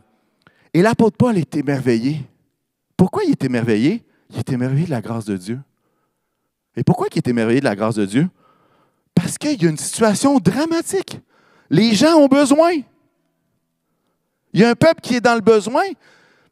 Et 0.72 0.82
l'apôtre 0.82 1.16
Paul 1.16 1.36
est 1.38 1.56
émerveillé. 1.56 2.20
Pourquoi 2.96 3.24
il 3.24 3.32
est 3.32 3.44
émerveillé? 3.44 4.04
Il 4.30 4.38
est 4.38 4.52
émerveillé 4.52 4.86
de 4.86 4.90
la 4.90 5.00
grâce 5.00 5.24
de 5.24 5.36
Dieu. 5.36 5.58
Et 6.76 6.84
pourquoi 6.84 7.08
il 7.10 7.16
est 7.16 7.28
émerveillé 7.28 7.60
de 7.60 7.64
la 7.64 7.74
grâce 7.74 7.94
de 7.96 8.04
Dieu? 8.04 8.28
Parce 9.14 9.38
qu'il 9.38 9.60
y 9.60 9.66
a 9.66 9.70
une 9.70 9.78
situation 9.78 10.38
dramatique. 10.38 11.20
Les 11.70 11.94
gens 11.94 12.16
ont 12.16 12.28
besoin. 12.28 12.72
Il 14.52 14.60
y 14.60 14.64
a 14.64 14.70
un 14.70 14.74
peuple 14.74 15.00
qui 15.00 15.16
est 15.16 15.20
dans 15.20 15.34
le 15.34 15.40
besoin, 15.40 15.82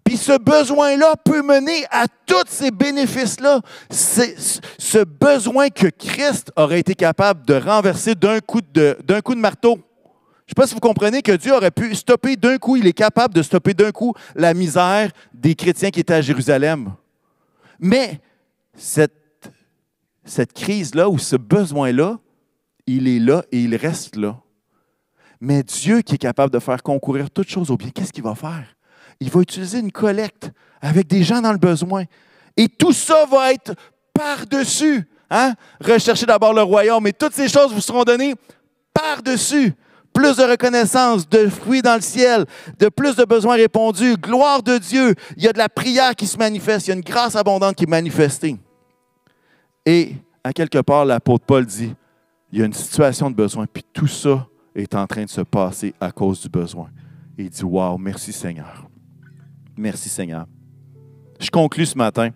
puis 0.04 0.18
ce 0.18 0.38
besoin-là 0.38 1.14
peut 1.16 1.42
mener 1.42 1.86
à 1.90 2.06
tous 2.26 2.44
ces 2.46 2.70
bénéfices-là. 2.70 3.60
Ce 3.90 5.02
besoin 5.02 5.70
que 5.70 5.86
Christ 5.86 6.52
aurait 6.56 6.80
été 6.80 6.94
capable 6.94 7.46
de 7.46 7.54
renverser 7.54 8.14
d'un 8.14 8.40
coup 8.40 8.60
de, 8.60 8.96
marteau. 9.34 9.76
Je 9.76 9.80
ne 9.80 10.48
sais 10.50 10.54
pas 10.54 10.66
si 10.66 10.74
vous 10.74 10.80
comprenez 10.80 11.22
que 11.22 11.32
Dieu 11.32 11.54
aurait 11.54 11.70
pu 11.70 11.94
stopper 11.94 12.36
d'un 12.36 12.58
coup, 12.58 12.76
il 12.76 12.86
est 12.86 12.92
capable 12.92 13.32
de 13.32 13.42
stopper 13.42 13.72
d'un 13.72 13.92
coup 13.92 14.12
la 14.34 14.52
misère 14.52 15.10
des 15.32 15.54
chrétiens 15.54 15.90
qui 15.90 16.00
étaient 16.00 16.12
à 16.12 16.20
Jérusalem. 16.20 16.92
Mais 17.80 18.20
cette, 18.76 19.50
cette 20.22 20.52
crise-là 20.52 21.08
ou 21.08 21.18
ce 21.18 21.36
besoin-là, 21.36 22.18
il 22.86 23.08
est 23.08 23.20
là 23.20 23.42
et 23.50 23.62
il 23.62 23.74
reste 23.74 24.16
là. 24.16 24.38
Mais 25.40 25.62
Dieu 25.62 26.02
qui 26.02 26.16
est 26.16 26.18
capable 26.18 26.52
de 26.52 26.58
faire 26.58 26.82
concourir 26.82 27.30
toutes 27.30 27.48
choses 27.48 27.70
au 27.70 27.78
bien, 27.78 27.88
qu'est-ce 27.88 28.12
qu'il 28.12 28.22
va 28.22 28.34
faire? 28.34 28.73
Il 29.20 29.30
va 29.30 29.40
utiliser 29.40 29.78
une 29.78 29.92
collecte 29.92 30.50
avec 30.80 31.06
des 31.06 31.22
gens 31.22 31.40
dans 31.40 31.52
le 31.52 31.58
besoin. 31.58 32.04
Et 32.56 32.68
tout 32.68 32.92
ça 32.92 33.24
va 33.26 33.52
être 33.52 33.74
par-dessus. 34.12 35.08
Hein? 35.30 35.54
Recherchez 35.80 36.26
d'abord 36.26 36.54
le 36.54 36.62
royaume 36.62 37.06
et 37.06 37.12
toutes 37.12 37.32
ces 37.32 37.48
choses 37.48 37.72
vous 37.72 37.80
seront 37.80 38.04
données 38.04 38.34
par-dessus. 38.92 39.72
Plus 40.12 40.36
de 40.36 40.44
reconnaissance, 40.44 41.28
de 41.28 41.48
fruits 41.48 41.82
dans 41.82 41.96
le 41.96 42.00
ciel, 42.00 42.44
de 42.78 42.88
plus 42.88 43.16
de 43.16 43.24
besoins 43.24 43.56
répondus, 43.56 44.16
gloire 44.16 44.62
de 44.62 44.78
Dieu. 44.78 45.14
Il 45.36 45.42
y 45.42 45.48
a 45.48 45.52
de 45.52 45.58
la 45.58 45.68
prière 45.68 46.14
qui 46.14 46.28
se 46.28 46.38
manifeste, 46.38 46.86
il 46.86 46.90
y 46.90 46.92
a 46.92 46.96
une 46.96 47.02
grâce 47.02 47.34
abondante 47.34 47.74
qui 47.74 47.82
est 47.82 47.88
manifestée. 47.88 48.56
Et 49.84 50.14
à 50.44 50.52
quelque 50.52 50.78
part, 50.78 51.04
l'apôtre 51.04 51.44
Paul 51.44 51.66
dit, 51.66 51.92
il 52.52 52.60
y 52.60 52.62
a 52.62 52.66
une 52.66 52.72
situation 52.72 53.28
de 53.28 53.34
besoin, 53.34 53.66
puis 53.66 53.82
tout 53.92 54.06
ça 54.06 54.46
est 54.76 54.94
en 54.94 55.06
train 55.08 55.24
de 55.24 55.30
se 55.30 55.40
passer 55.40 55.92
à 56.00 56.12
cause 56.12 56.40
du 56.40 56.48
besoin. 56.48 56.88
Il 57.36 57.50
dit, 57.50 57.64
Wow, 57.64 57.98
merci 57.98 58.32
Seigneur. 58.32 58.88
Merci 59.76 60.08
Seigneur. 60.08 60.46
Je 61.40 61.50
conclus 61.50 61.86
ce 61.86 61.98
matin. 61.98 62.30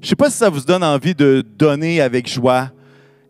Je 0.00 0.06
ne 0.06 0.08
sais 0.10 0.16
pas 0.16 0.30
si 0.30 0.36
ça 0.36 0.50
vous 0.50 0.60
donne 0.60 0.84
envie 0.84 1.14
de 1.14 1.42
donner 1.56 2.00
avec 2.00 2.28
joie 2.28 2.70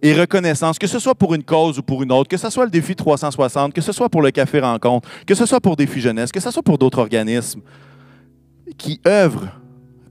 et 0.03 0.13
reconnaissance, 0.13 0.79
que 0.79 0.87
ce 0.87 0.99
soit 0.99 1.15
pour 1.15 1.35
une 1.35 1.45
cause 1.45 1.79
ou 1.79 1.83
pour 1.83 2.03
une 2.03 2.13
autre, 2.13 2.29
que 2.29 2.37
ce 2.37 2.51
soit 2.51 2.65
le 2.65 2.71
défi 2.71 2.95
360, 2.95 3.73
que 3.73 3.81
ce 3.81 3.93
soit 3.93 4.09
pour 4.09 4.23
le 4.23 4.31
Café 4.31 4.61
Rencontre, 4.61 5.09
que 5.27 5.35
ce 5.35 5.47
soit 5.47 5.61
pour 5.61 5.77
Défi 5.77 6.01
Jeunesse, 6.01 6.31
que 6.31 6.41
ce 6.41 6.51
soit 6.51 6.63
pour 6.63 6.77
d'autres 6.77 6.99
organismes 6.99 7.63
qui 8.77 9.01
œuvrent 9.07 9.49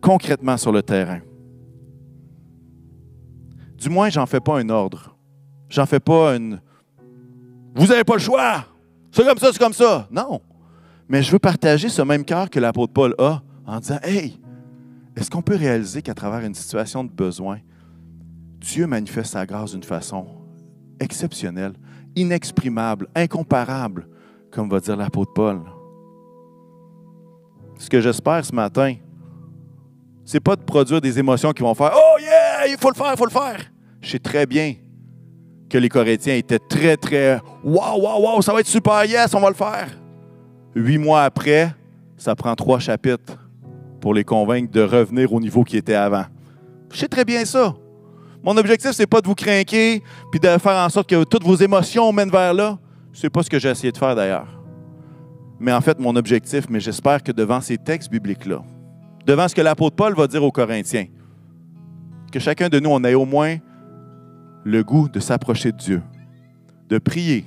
concrètement 0.02 0.58
sur 0.58 0.72
le 0.72 0.82
terrain. 0.82 1.20
Du 3.78 3.89
moins, 3.89 4.10
j'en 4.10 4.26
fais 4.26 4.39
pas 4.39 4.60
un 4.60 4.70
ordre. 4.70 5.16
J'en 5.70 5.86
fais 5.86 6.00
pas 6.00 6.36
une. 6.36 6.62
Vous 7.76 7.88
n'avez 7.88 8.04
pas 8.04 8.13
le 8.13 8.20
choix. 8.20 8.66
C'est 9.12 9.26
comme 9.26 9.38
ça, 9.38 9.50
c'est 9.52 9.60
comme 9.60 9.74
ça. 9.74 10.08
Non. 10.10 10.42
Mais 11.13 11.21
je 11.21 11.32
veux 11.32 11.38
partager 11.38 11.89
ce 11.89 12.02
même 12.02 12.26
cœur 12.26 12.49
que 12.49 12.60
l'apôtre 12.60 12.91
Paul 12.91 13.13
a 13.19 13.43
en 13.67 13.80
disant 13.80 13.99
Hey, 14.02 14.39
est-ce 15.15 15.30
qu'on 15.30 15.43
peut 15.43 15.56
réaliser 15.56 16.02
qu'à 16.02 16.15
travers 16.15 16.39
une 16.39 16.56
situation 16.56 17.04
de 17.04 17.12
besoin, 17.12 17.60
Dieu 18.60 18.88
manifeste 18.88 19.34
sa 19.34 19.45
grâce 19.45 19.73
d'une 19.73 19.84
façon 19.84 20.26
exceptionnelle, 20.99 21.73
inexprimable, 22.15 23.10
incomparable, 23.13 24.08
comme 24.49 24.67
va 24.67 24.80
dire 24.80 24.97
l'apôtre 24.97 25.34
Paul? 25.36 25.62
Ce 27.78 27.91
que 27.91 28.02
j'espère 28.02 28.43
ce 28.43 28.56
matin, 28.56 28.95
c'est 30.26 30.39
pas 30.39 30.56
de 30.56 30.63
produire 30.63 30.99
des 30.99 31.19
émotions 31.19 31.52
qui 31.52 31.62
vont 31.62 31.76
faire 31.76 31.91
Oh 31.95 32.19
yeah, 32.21 32.65
il 32.69 32.78
faut 32.80 32.89
le 32.89 32.95
faire, 32.95 33.12
il 33.12 33.17
faut 33.17 33.26
le 33.26 33.30
faire. 33.30 33.60
Je 34.02 34.10
sais 34.10 34.17
très 34.17 34.47
bien 34.47 34.73
que 35.69 35.78
les 35.78 35.89
Corinthiens 35.89 36.38
étaient 36.38 36.58
très, 36.58 36.97
très 36.97 37.39
Wow, 37.63 38.02
wow, 38.02 38.19
wow, 38.19 38.41
ça 38.41 38.52
va 38.52 38.62
être 38.62 38.65
super, 38.65 39.06
yes, 39.06 39.32
on 39.36 39.41
va 39.41 39.49
le 39.49 39.56
faire. 39.56 40.03
Huit 40.75 40.97
mois 40.97 41.23
après, 41.23 41.73
ça 42.17 42.36
prend 42.36 42.55
trois 42.55 42.79
chapitres 42.79 43.38
pour 44.01 44.13
les 44.13 44.23
convaincre 44.23 44.71
de 44.71 44.81
revenir 44.81 45.31
au 45.33 45.39
niveau 45.39 45.63
qui 45.63 45.77
était 45.77 45.93
avant. 45.93 46.25
Je 46.91 46.97
sais 46.97 47.07
très 47.07 47.25
bien 47.25 47.45
ça. 47.45 47.75
Mon 48.43 48.57
objectif, 48.57 48.91
ce 48.91 49.01
n'est 49.01 49.07
pas 49.07 49.21
de 49.21 49.27
vous 49.27 49.36
craquer 49.36 50.03
puis 50.31 50.39
de 50.39 50.47
faire 50.57 50.86
en 50.86 50.89
sorte 50.89 51.09
que 51.09 51.23
toutes 51.23 51.43
vos 51.43 51.55
émotions 51.55 52.12
mènent 52.12 52.29
vers 52.29 52.53
là. 52.53 52.77
Ce 53.13 53.25
n'est 53.25 53.29
pas 53.29 53.43
ce 53.43 53.49
que 53.49 53.59
j'ai 53.59 53.69
essayé 53.69 53.91
de 53.91 53.97
faire 53.97 54.15
d'ailleurs. 54.15 54.47
Mais 55.59 55.71
en 55.71 55.79
fait, 55.79 55.99
mon 55.99 56.15
objectif, 56.15 56.65
mais 56.69 56.79
j'espère 56.79 57.23
que 57.23 57.31
devant 57.31 57.62
ces 57.62 57.77
textes 57.77 58.12
bibliques-là, 58.12 58.62
devant 59.25 59.47
ce 59.47 59.55
que 59.55 59.62
l'apôtre 59.62 59.95
Paul 59.95 60.13
va 60.15 60.27
dire 60.27 60.43
aux 60.43 60.51
Corinthiens, 60.51 61.05
que 62.31 62.39
chacun 62.39 62.67
de 62.67 62.79
nous, 62.79 62.89
on 62.89 63.03
ait 63.03 63.13
au 63.13 63.25
moins 63.25 63.57
le 64.65 64.83
goût 64.83 65.07
de 65.07 65.19
s'approcher 65.19 65.71
de 65.71 65.77
Dieu, 65.77 66.01
de 66.89 66.97
prier, 66.97 67.45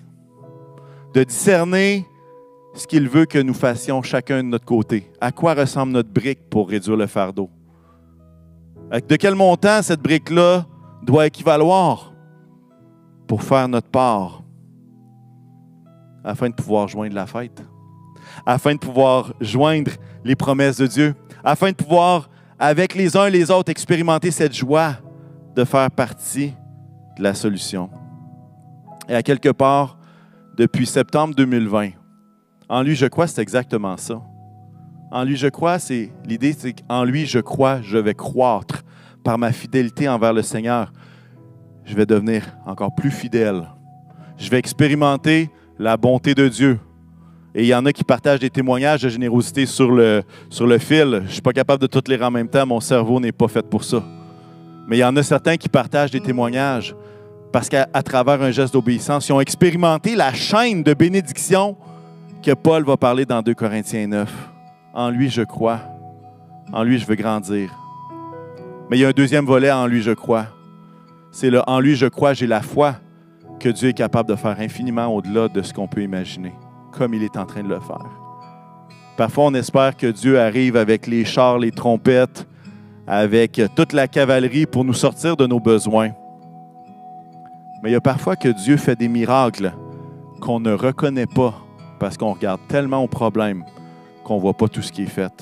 de 1.12 1.24
discerner 1.24 2.06
ce 2.76 2.86
qu'il 2.86 3.08
veut 3.08 3.26
que 3.26 3.38
nous 3.38 3.54
fassions 3.54 4.02
chacun 4.02 4.42
de 4.42 4.48
notre 4.48 4.64
côté. 4.64 5.10
À 5.20 5.32
quoi 5.32 5.54
ressemble 5.54 5.92
notre 5.92 6.10
brique 6.10 6.48
pour 6.50 6.68
réduire 6.68 6.96
le 6.96 7.06
fardeau? 7.06 7.50
De 9.08 9.16
quel 9.16 9.34
montant 9.34 9.82
cette 9.82 10.00
brique-là 10.00 10.66
doit 11.02 11.26
équivaloir 11.26 12.12
pour 13.26 13.42
faire 13.42 13.66
notre 13.68 13.88
part 13.88 14.42
afin 16.22 16.50
de 16.50 16.54
pouvoir 16.54 16.88
joindre 16.88 17.14
la 17.14 17.26
fête, 17.26 17.62
afin 18.44 18.74
de 18.74 18.78
pouvoir 18.78 19.32
joindre 19.40 19.92
les 20.24 20.36
promesses 20.36 20.76
de 20.76 20.86
Dieu, 20.86 21.14
afin 21.44 21.70
de 21.70 21.76
pouvoir, 21.76 22.28
avec 22.58 22.94
les 22.94 23.16
uns 23.16 23.26
et 23.26 23.30
les 23.30 23.50
autres, 23.50 23.70
expérimenter 23.70 24.30
cette 24.30 24.54
joie 24.54 24.94
de 25.54 25.64
faire 25.64 25.90
partie 25.90 26.52
de 27.16 27.22
la 27.22 27.34
solution? 27.34 27.90
Et 29.08 29.14
à 29.14 29.22
quelque 29.22 29.50
part, 29.50 29.98
depuis 30.56 30.86
septembre 30.86 31.34
2020, 31.34 31.90
en 32.68 32.82
lui, 32.82 32.96
je 32.96 33.06
crois, 33.06 33.26
c'est 33.26 33.42
exactement 33.42 33.96
ça. 33.96 34.20
En 35.12 35.22
lui, 35.24 35.36
je 35.36 35.46
crois, 35.46 35.78
c'est 35.78 36.10
l'idée, 36.24 36.54
c'est 36.56 36.72
qu'en 36.72 37.04
lui, 37.04 37.26
je 37.26 37.38
crois, 37.38 37.80
je 37.80 37.96
vais 37.96 38.14
croître 38.14 38.82
par 39.22 39.38
ma 39.38 39.52
fidélité 39.52 40.08
envers 40.08 40.32
le 40.32 40.42
Seigneur. 40.42 40.92
Je 41.84 41.94
vais 41.94 42.06
devenir 42.06 42.42
encore 42.66 42.94
plus 42.94 43.12
fidèle. 43.12 43.62
Je 44.36 44.50
vais 44.50 44.58
expérimenter 44.58 45.48
la 45.78 45.96
bonté 45.96 46.34
de 46.34 46.48
Dieu. 46.48 46.80
Et 47.54 47.62
il 47.62 47.68
y 47.68 47.74
en 47.74 47.86
a 47.86 47.92
qui 47.92 48.04
partagent 48.04 48.40
des 48.40 48.50
témoignages 48.50 49.02
de 49.02 49.08
générosité 49.08 49.64
sur 49.64 49.90
le, 49.92 50.24
fil. 50.78 50.98
Je 50.98 51.16
ne 51.16 51.28
suis 51.28 51.40
pas 51.40 51.52
capable 51.52 51.80
de 51.80 51.86
toutes 51.86 52.08
lire 52.08 52.22
en 52.22 52.30
même 52.30 52.48
temps. 52.48 52.66
Mon 52.66 52.80
cerveau 52.80 53.20
n'est 53.20 53.32
pas 53.32 53.48
fait 53.48 53.66
pour 53.66 53.84
ça. 53.84 54.02
Mais 54.88 54.98
il 54.98 55.00
y 55.00 55.04
en 55.04 55.16
a 55.16 55.22
certains 55.22 55.56
qui 55.56 55.68
partagent 55.68 56.10
des 56.10 56.20
témoignages 56.20 56.94
parce 57.52 57.68
qu'à 57.68 57.86
travers 58.04 58.42
un 58.42 58.50
geste 58.50 58.74
d'obéissance, 58.74 59.28
ils 59.28 59.32
ont 59.32 59.40
expérimenté 59.40 60.16
la 60.16 60.34
chaîne 60.34 60.82
de 60.82 60.92
bénédiction 60.92 61.76
Paul 62.54 62.84
va 62.84 62.96
parler 62.96 63.24
dans 63.24 63.42
2 63.42 63.54
Corinthiens 63.54 64.06
9. 64.06 64.50
En 64.94 65.10
lui, 65.10 65.30
je 65.30 65.42
crois. 65.42 65.80
En 66.72 66.82
lui, 66.82 66.98
je 66.98 67.06
veux 67.06 67.14
grandir. 67.14 67.70
Mais 68.90 68.98
il 68.98 69.00
y 69.00 69.04
a 69.04 69.08
un 69.08 69.12
deuxième 69.12 69.44
volet, 69.44 69.70
en 69.70 69.86
lui, 69.86 70.02
je 70.02 70.12
crois. 70.12 70.46
C'est 71.32 71.50
le 71.50 71.60
en 71.68 71.80
lui, 71.80 71.96
je 71.96 72.06
crois, 72.06 72.34
j'ai 72.34 72.46
la 72.46 72.62
foi 72.62 72.96
que 73.58 73.68
Dieu 73.68 73.88
est 73.88 73.94
capable 73.94 74.28
de 74.28 74.36
faire 74.36 74.60
infiniment 74.60 75.06
au-delà 75.06 75.48
de 75.48 75.62
ce 75.62 75.72
qu'on 75.72 75.88
peut 75.88 76.02
imaginer, 76.02 76.54
comme 76.92 77.14
il 77.14 77.22
est 77.22 77.36
en 77.36 77.46
train 77.46 77.62
de 77.62 77.68
le 77.68 77.80
faire. 77.80 78.06
Parfois, 79.16 79.46
on 79.46 79.54
espère 79.54 79.96
que 79.96 80.06
Dieu 80.06 80.38
arrive 80.38 80.76
avec 80.76 81.06
les 81.06 81.24
chars, 81.24 81.58
les 81.58 81.72
trompettes, 81.72 82.46
avec 83.06 83.60
toute 83.74 83.92
la 83.92 84.08
cavalerie 84.08 84.66
pour 84.66 84.84
nous 84.84 84.94
sortir 84.94 85.36
de 85.36 85.46
nos 85.46 85.60
besoins. 85.60 86.10
Mais 87.82 87.90
il 87.90 87.92
y 87.92 87.96
a 87.96 88.00
parfois 88.00 88.36
que 88.36 88.48
Dieu 88.48 88.76
fait 88.76 88.96
des 88.96 89.08
miracles 89.08 89.72
qu'on 90.40 90.60
ne 90.60 90.72
reconnaît 90.72 91.26
pas 91.26 91.65
parce 91.98 92.16
qu'on 92.16 92.32
regarde 92.32 92.60
tellement 92.68 93.02
au 93.02 93.08
problème 93.08 93.64
qu'on 94.24 94.36
ne 94.36 94.40
voit 94.40 94.54
pas 94.54 94.68
tout 94.68 94.82
ce 94.82 94.92
qui 94.92 95.02
est 95.02 95.06
fait. 95.06 95.32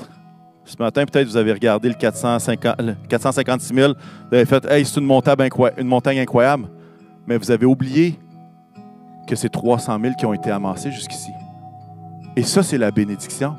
Ce 0.64 0.76
matin, 0.78 1.04
peut-être 1.04 1.28
vous 1.28 1.36
avez 1.36 1.52
regardé 1.52 1.88
le 1.88 1.94
450, 1.94 2.76
456 3.08 3.74
000, 3.74 3.92
vous 3.92 4.34
avez 4.34 4.46
fait 4.46 4.64
Hey, 4.64 4.84
c'est 4.84 4.98
une 4.98 5.06
montagne, 5.06 5.48
une 5.76 5.86
montagne 5.86 6.20
incroyable, 6.20 6.68
mais 7.26 7.36
vous 7.36 7.50
avez 7.50 7.66
oublié 7.66 8.18
que 9.26 9.36
c'est 9.36 9.48
300 9.48 9.98
000 10.00 10.14
qui 10.18 10.26
ont 10.26 10.34
été 10.34 10.50
amassés 10.50 10.90
jusqu'ici. 10.90 11.30
Et 12.36 12.42
ça, 12.42 12.62
c'est 12.62 12.78
la 12.78 12.90
bénédiction. 12.90 13.56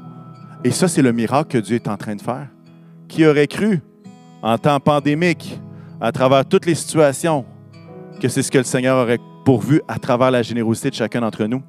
Et 0.63 0.71
ça, 0.71 0.87
c'est 0.87 1.01
le 1.01 1.11
miracle 1.11 1.49
que 1.49 1.57
Dieu 1.59 1.75
est 1.75 1.87
en 1.87 1.97
train 1.97 2.15
de 2.15 2.21
faire. 2.21 2.47
Qui 3.07 3.25
aurait 3.25 3.47
cru, 3.47 3.81
en 4.41 4.57
temps 4.57 4.79
pandémique, 4.79 5.59
à 6.01 6.11
travers 6.11 6.45
toutes 6.45 6.65
les 6.65 6.75
situations, 6.75 7.45
que 8.19 8.27
c'est 8.27 8.41
ce 8.41 8.51
que 8.51 8.57
le 8.57 8.63
Seigneur 8.63 8.97
aurait 8.97 9.19
pourvu 9.45 9.81
à 9.87 9.99
travers 9.99 10.31
la 10.31 10.41
générosité 10.41 10.89
de 10.89 10.95
chacun 10.95 11.21
d'entre 11.21 11.45
nous? 11.45 11.61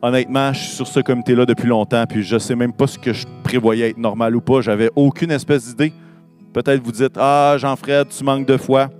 Honnêtement, 0.00 0.52
je 0.52 0.60
suis 0.60 0.76
sur 0.76 0.86
ce 0.86 1.00
comité-là 1.00 1.44
depuis 1.44 1.66
longtemps, 1.66 2.04
puis 2.08 2.22
je 2.22 2.34
ne 2.34 2.38
sais 2.38 2.54
même 2.54 2.72
pas 2.72 2.86
ce 2.86 2.98
que 2.98 3.12
je 3.12 3.26
prévoyais 3.42 3.90
être 3.90 3.98
normal 3.98 4.36
ou 4.36 4.40
pas. 4.40 4.60
J'avais 4.60 4.90
aucune 4.94 5.32
espèce 5.32 5.66
d'idée. 5.66 5.92
Peut-être 6.52 6.80
vous 6.82 6.92
dites 6.92 7.16
Ah, 7.16 7.56
Jean-Fred, 7.58 8.08
tu 8.08 8.22
manques 8.22 8.46
de 8.46 8.56
foi. 8.56 8.90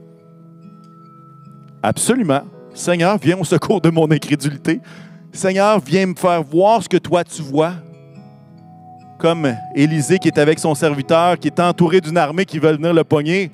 Absolument. 1.82 2.42
Seigneur, 2.74 3.16
viens 3.18 3.38
au 3.38 3.44
secours 3.44 3.80
de 3.80 3.90
mon 3.90 4.10
incrédulité. 4.10 4.80
Seigneur, 5.32 5.78
viens 5.80 6.06
me 6.06 6.14
faire 6.14 6.42
voir 6.42 6.82
ce 6.82 6.88
que 6.88 6.96
toi 6.96 7.22
tu 7.22 7.42
vois. 7.42 7.74
Comme 9.18 9.52
Élisée 9.76 10.18
qui 10.18 10.28
est 10.28 10.38
avec 10.38 10.58
son 10.58 10.74
serviteur, 10.74 11.38
qui 11.38 11.48
est 11.48 11.60
entouré 11.60 12.00
d'une 12.00 12.16
armée 12.16 12.44
qui 12.44 12.58
veut 12.58 12.72
venir 12.72 12.92
le 12.92 13.04
pogner. 13.04 13.52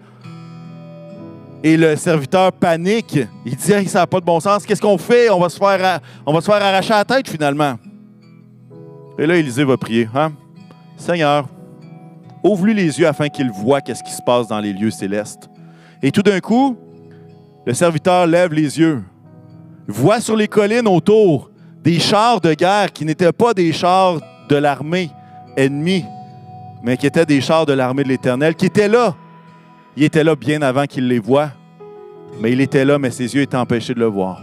Et 1.67 1.79
le 1.79 1.97
serviteur 1.97 2.53
panique. 2.53 3.19
Il 3.47 3.57
dit 3.57 3.89
Ça 3.89 4.01
n'a 4.01 4.07
pas 4.07 4.21
de 4.21 4.27
bon 4.27 4.39
sens. 4.39 4.67
Qu'est-ce 4.67 4.83
qu'on 4.83 4.99
fait? 4.99 5.31
On 5.31 5.41
va, 5.41 5.49
se 5.49 5.57
faire, 5.57 6.03
arracher 6.27 6.91
la 6.91 7.07
tête 7.07 7.27
finalement. 7.27 7.77
Et 9.19 9.27
là, 9.27 9.35
Élisée 9.37 9.65
va 9.65 9.79
prier 9.79 10.07
hein? 10.15 10.33
Seigneur, 10.99 11.49
ouvre-lui 12.43 12.75
les 12.75 13.01
yeux 13.01 13.07
afin 13.07 13.31
qu'il 13.31 13.51
voie 13.51 13.81
qu'est-ce 13.81 14.03
qui 14.03 14.13
se 14.13 14.21
passe 14.21 14.49
dans 14.49 14.61
les 14.61 14.75
lieux 14.75 14.91
célestes. 14.91 15.49
Et 16.03 16.13
tout 16.13 16.21
d'un 16.21 16.39
coup, 16.39 16.77
le 17.65 17.73
serviteur 17.73 18.27
lève 18.27 18.53
les 18.53 18.79
yeux, 18.79 19.03
voit 19.89 20.21
sur 20.21 20.37
les 20.37 20.49
collines 20.49 20.87
autour 20.87 21.51
des 21.83 21.99
chars 21.99 22.43
de 22.43 22.53
guerre 22.53 22.93
qui 22.93 23.07
n'étaient 23.07 23.33
pas 23.33 23.55
des 23.55 23.73
chars 23.73 24.21
de 24.51 24.57
l'armée 24.57 25.11
ennemie, 25.57 26.05
mais 26.83 26.99
qui 26.99 27.07
étaient 27.07 27.25
des 27.25 27.41
chars 27.41 27.65
de 27.65 27.73
l'armée 27.73 28.05
de 28.05 28.09
l'Éternel, 28.09 28.55
qui 28.55 28.67
étaient 28.67 28.89
là 28.89 29.15
il 29.97 30.05
était 30.05 30.25
là 30.25 30.35
bien 30.35 30.63
avant 30.63 30.87
qu'il 30.87 31.09
les 31.09 31.19
voie, 31.19 31.51
mais 32.41 32.53
il 32.53 32.61
était 32.61 32.85
là, 32.85 32.99
mais 32.99 33.11
ses 33.11 33.35
yeux 33.35 33.43
étaient 33.43 33.57
empêchés 33.57 33.95
de 33.95 34.01
le 34.01 34.07
voir. 34.07 34.43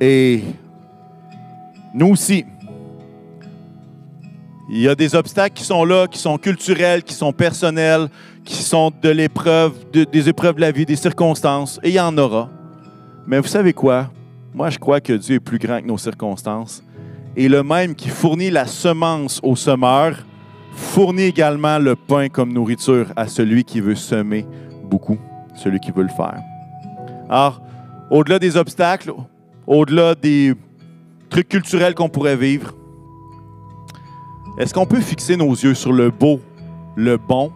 Et 0.00 0.42
nous 1.94 2.08
aussi, 2.08 2.44
il 4.70 4.80
y 4.80 4.88
a 4.88 4.94
des 4.94 5.14
obstacles 5.14 5.54
qui 5.54 5.64
sont 5.64 5.84
là, 5.84 6.06
qui 6.06 6.18
sont 6.18 6.38
culturels, 6.38 7.02
qui 7.02 7.14
sont 7.14 7.32
personnels, 7.32 8.08
qui 8.44 8.62
sont 8.62 8.90
de 9.02 9.08
l'épreuve, 9.10 9.74
des 9.92 10.28
épreuves 10.28 10.56
de 10.56 10.60
la 10.60 10.72
vie, 10.72 10.86
des 10.86 10.96
circonstances, 10.96 11.78
et 11.82 11.90
il 11.90 11.94
y 11.94 12.00
en 12.00 12.16
aura. 12.18 12.48
Mais 13.26 13.38
vous 13.38 13.48
savez 13.48 13.72
quoi? 13.72 14.10
Moi, 14.54 14.70
je 14.70 14.78
crois 14.78 15.00
que 15.00 15.12
Dieu 15.12 15.36
est 15.36 15.40
plus 15.40 15.58
grand 15.58 15.80
que 15.80 15.86
nos 15.86 15.98
circonstances. 15.98 16.82
Et 17.36 17.48
le 17.48 17.62
même 17.62 17.94
qui 17.94 18.08
fournit 18.08 18.50
la 18.50 18.66
semence 18.66 19.40
au 19.42 19.56
semeur, 19.56 20.16
fournit 20.72 21.22
également 21.22 21.78
le 21.78 21.96
pain 21.96 22.28
comme 22.28 22.52
nourriture 22.52 23.12
à 23.16 23.26
celui 23.26 23.64
qui 23.64 23.80
veut 23.80 23.94
semer 23.94 24.46
beaucoup, 24.84 25.18
celui 25.54 25.80
qui 25.80 25.90
veut 25.90 26.02
le 26.02 26.08
faire. 26.08 26.40
Alors, 27.28 27.62
au-delà 28.10 28.38
des 28.38 28.56
obstacles, 28.56 29.12
au-delà 29.66 30.14
des 30.14 30.54
trucs 31.30 31.48
culturels 31.48 31.94
qu'on 31.94 32.08
pourrait 32.08 32.36
vivre, 32.36 32.74
est-ce 34.58 34.74
qu'on 34.74 34.86
peut 34.86 35.00
fixer 35.00 35.36
nos 35.36 35.52
yeux 35.52 35.74
sur 35.74 35.92
le 35.92 36.10
beau, 36.10 36.40
le 36.94 37.16
bon 37.16 37.50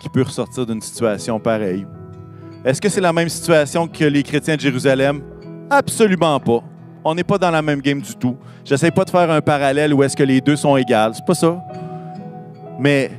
qui 0.00 0.08
peut 0.08 0.22
ressortir 0.22 0.66
d'une 0.66 0.82
situation 0.82 1.40
pareille? 1.40 1.86
Est-ce 2.64 2.80
que 2.80 2.88
c'est 2.88 3.00
la 3.00 3.12
même 3.12 3.28
situation 3.28 3.88
que 3.88 4.04
les 4.04 4.22
chrétiens 4.22 4.56
de 4.56 4.60
Jérusalem? 4.60 5.22
Absolument 5.70 6.38
pas. 6.40 6.62
On 7.04 7.14
n'est 7.14 7.24
pas 7.24 7.38
dans 7.38 7.50
la 7.50 7.62
même 7.62 7.80
game 7.80 8.00
du 8.00 8.14
tout. 8.14 8.36
J'essaie 8.64 8.90
pas 8.90 9.04
de 9.04 9.10
faire 9.10 9.30
un 9.30 9.40
parallèle 9.40 9.94
où 9.94 10.02
est-ce 10.02 10.16
que 10.16 10.22
les 10.22 10.40
deux 10.40 10.56
sont 10.56 10.76
égales. 10.76 11.12
C'est 11.14 11.24
pas 11.24 11.34
ça. 11.34 11.58
Mais 12.78 13.10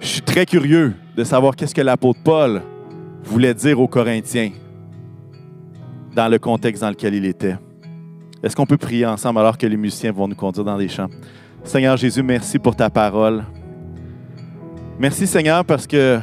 je 0.00 0.06
suis 0.06 0.22
très 0.22 0.46
curieux 0.46 0.94
de 1.16 1.24
savoir 1.24 1.56
qu'est-ce 1.56 1.74
que 1.74 1.80
l'apôtre 1.80 2.20
Paul 2.22 2.62
voulait 3.24 3.54
dire 3.54 3.80
aux 3.80 3.88
Corinthiens 3.88 4.52
dans 6.14 6.28
le 6.28 6.38
contexte 6.38 6.82
dans 6.82 6.90
lequel 6.90 7.14
il 7.14 7.24
était. 7.24 7.56
Est-ce 8.42 8.54
qu'on 8.54 8.66
peut 8.66 8.78
prier 8.78 9.04
ensemble 9.04 9.40
alors 9.40 9.58
que 9.58 9.66
les 9.66 9.76
musiciens 9.76 10.12
vont 10.12 10.28
nous 10.28 10.36
conduire 10.36 10.64
dans 10.64 10.76
les 10.76 10.88
chants? 10.88 11.08
Seigneur 11.64 11.96
Jésus, 11.96 12.22
merci 12.22 12.58
pour 12.58 12.74
ta 12.74 12.88
parole. 12.88 13.44
Merci 14.98 15.26
Seigneur 15.26 15.64
parce 15.64 15.86
que 15.86 16.18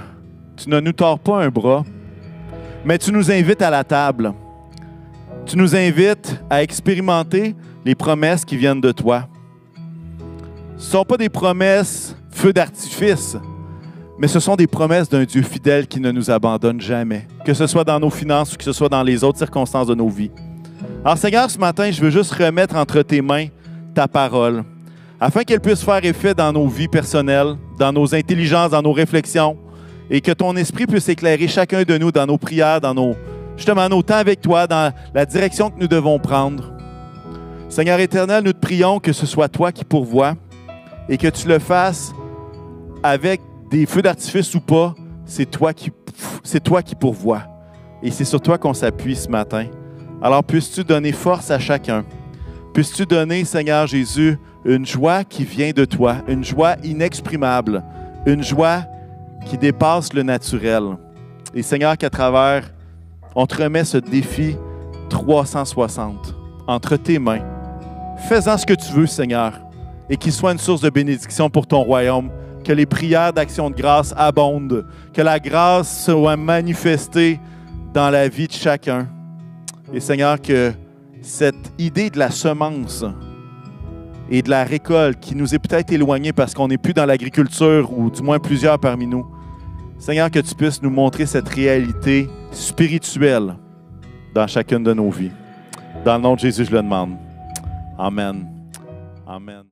tu 0.55 0.69
ne 0.69 0.79
nous 0.79 0.93
tords 0.93 1.19
pas 1.19 1.43
un 1.43 1.49
bras, 1.49 1.83
mais 2.85 2.97
tu 2.97 3.11
nous 3.11 3.29
invites 3.29 3.61
à 3.61 3.69
la 3.69 3.83
table. 3.83 4.33
Tu 5.45 5.57
nous 5.57 5.75
invites 5.75 6.41
à 6.49 6.63
expérimenter 6.63 7.55
les 7.85 7.95
promesses 7.95 8.43
qui 8.43 8.57
viennent 8.57 8.81
de 8.81 8.91
toi. 8.91 9.27
Ce 10.77 10.85
ne 10.85 10.91
sont 10.91 11.05
pas 11.05 11.17
des 11.17 11.29
promesses 11.29 12.15
feu 12.37 12.53
d'artifice, 12.53 13.35
mais 14.19 14.27
ce 14.27 14.39
sont 14.39 14.55
des 14.55 14.67
promesses 14.67 15.09
d'un 15.09 15.23
Dieu 15.23 15.41
fidèle 15.41 15.87
qui 15.87 15.99
ne 15.99 16.11
nous 16.11 16.29
abandonne 16.29 16.79
jamais, 16.79 17.27
que 17.43 17.53
ce 17.55 17.65
soit 17.65 17.83
dans 17.83 17.99
nos 17.99 18.11
finances 18.11 18.53
ou 18.53 18.57
que 18.57 18.63
ce 18.63 18.73
soit 18.73 18.89
dans 18.89 19.01
les 19.01 19.23
autres 19.23 19.39
circonstances 19.39 19.87
de 19.87 19.95
nos 19.95 20.07
vies. 20.07 20.29
Alors 21.03 21.17
Seigneur, 21.17 21.49
ce 21.49 21.57
matin, 21.57 21.89
je 21.89 21.99
veux 21.99 22.11
juste 22.11 22.31
remettre 22.33 22.75
entre 22.75 23.01
tes 23.01 23.23
mains 23.23 23.47
ta 23.95 24.07
parole, 24.07 24.63
afin 25.19 25.43
qu'elle 25.43 25.59
puisse 25.59 25.81
faire 25.81 26.05
effet 26.05 26.35
dans 26.35 26.53
nos 26.53 26.67
vies 26.67 26.87
personnelles, 26.87 27.55
dans 27.79 27.91
nos 27.91 28.13
intelligences, 28.13 28.69
dans 28.69 28.83
nos 28.83 28.93
réflexions, 28.93 29.57
et 30.11 30.21
que 30.21 30.31
ton 30.31 30.55
esprit 30.55 30.85
puisse 30.85 31.09
éclairer 31.09 31.47
chacun 31.47 31.81
de 31.81 31.97
nous 31.97 32.11
dans 32.11 32.27
nos 32.27 32.37
prières, 32.37 32.79
dans 32.79 32.93
nos, 32.93 33.15
justement, 33.55 33.89
nos 33.89 34.03
temps 34.03 34.13
avec 34.13 34.41
toi, 34.41 34.67
dans 34.67 34.93
la 35.11 35.25
direction 35.25 35.71
que 35.71 35.79
nous 35.79 35.87
devons 35.87 36.19
prendre. 36.19 36.71
Seigneur 37.67 37.99
éternel, 37.99 38.43
nous 38.43 38.53
te 38.53 38.59
prions 38.59 38.99
que 38.99 39.11
ce 39.11 39.25
soit 39.25 39.49
toi 39.49 39.71
qui 39.71 39.83
pourvois 39.83 40.35
et 41.09 41.17
que 41.17 41.27
tu 41.27 41.47
le 41.47 41.57
fasses 41.57 42.13
avec 43.03 43.41
des 43.69 43.85
feux 43.85 44.01
d'artifice 44.01 44.53
ou 44.55 44.59
pas, 44.59 44.95
c'est 45.25 45.49
toi 45.49 45.73
qui 45.73 45.91
c'est 46.43 46.63
toi 46.63 46.81
qui 46.81 46.95
pourvois. 46.95 47.43
Et 48.01 48.11
c'est 48.11 48.25
sur 48.25 48.41
toi 48.41 48.57
qu'on 48.57 48.73
s'appuie 48.73 49.15
ce 49.15 49.29
matin. 49.29 49.65
Alors 50.21 50.43
puisses-tu 50.43 50.83
donner 50.83 51.11
force 51.11 51.51
à 51.51 51.59
chacun? 51.59 52.05
Puisses-tu 52.73 53.05
donner, 53.05 53.43
Seigneur 53.43 53.87
Jésus, 53.87 54.37
une 54.63 54.85
joie 54.85 55.23
qui 55.23 55.43
vient 55.43 55.71
de 55.71 55.83
toi, 55.85 56.17
une 56.27 56.43
joie 56.43 56.75
inexprimable, 56.83 57.83
une 58.25 58.43
joie 58.43 58.83
qui 59.45 59.57
dépasse 59.57 60.13
le 60.13 60.23
naturel? 60.23 60.83
Et 61.53 61.63
Seigneur, 61.63 61.97
qu'à 61.97 62.09
travers, 62.09 62.71
on 63.35 63.45
te 63.45 63.61
remet 63.61 63.83
ce 63.83 63.97
défi 63.97 64.55
360 65.09 66.35
entre 66.67 66.97
tes 66.97 67.19
mains. 67.19 67.41
Fais-en 68.29 68.57
ce 68.57 68.65
que 68.65 68.73
tu 68.73 68.91
veux, 68.93 69.07
Seigneur, 69.07 69.59
et 70.09 70.17
qu'il 70.17 70.31
soit 70.31 70.51
une 70.51 70.57
source 70.57 70.81
de 70.81 70.89
bénédiction 70.89 71.49
pour 71.49 71.67
ton 71.67 71.81
royaume 71.81 72.29
que 72.67 72.73
les 72.73 72.85
prières 72.85 73.31
d'action 73.31 73.69
de 73.69 73.75
grâce 73.75 74.13
abondent, 74.17 74.85
que 75.13 75.21
la 75.21 75.39
grâce 75.39 76.03
soit 76.03 76.35
manifestée 76.35 77.39
dans 77.93 78.09
la 78.09 78.27
vie 78.27 78.47
de 78.47 78.51
chacun. 78.51 79.07
Et 79.93 80.01
Seigneur, 80.01 80.41
que 80.41 80.73
cette 81.21 81.71
idée 81.77 82.09
de 82.09 82.19
la 82.19 82.29
semence 82.29 83.05
et 84.29 84.41
de 84.41 84.49
la 84.49 84.65
récolte 84.65 85.21
qui 85.21 85.33
nous 85.33 85.55
est 85.55 85.59
peut-être 85.59 85.93
éloignée 85.93 86.33
parce 86.33 86.53
qu'on 86.53 86.67
n'est 86.67 86.77
plus 86.77 86.93
dans 86.93 87.05
l'agriculture, 87.05 87.97
ou 87.97 88.11
du 88.11 88.21
moins 88.21 88.37
plusieurs 88.37 88.77
parmi 88.77 89.07
nous, 89.07 89.25
Seigneur, 89.97 90.29
que 90.29 90.39
tu 90.39 90.53
puisses 90.53 90.81
nous 90.81 90.89
montrer 90.89 91.25
cette 91.25 91.47
réalité 91.47 92.29
spirituelle 92.51 93.55
dans 94.35 94.45
chacune 94.45 94.83
de 94.83 94.93
nos 94.93 95.09
vies. 95.09 95.31
Dans 96.03 96.17
le 96.17 96.21
nom 96.21 96.35
de 96.35 96.39
Jésus, 96.39 96.65
je 96.65 96.71
le 96.71 96.81
demande. 96.81 97.15
Amen. 97.97 98.45
Amen. 99.25 99.63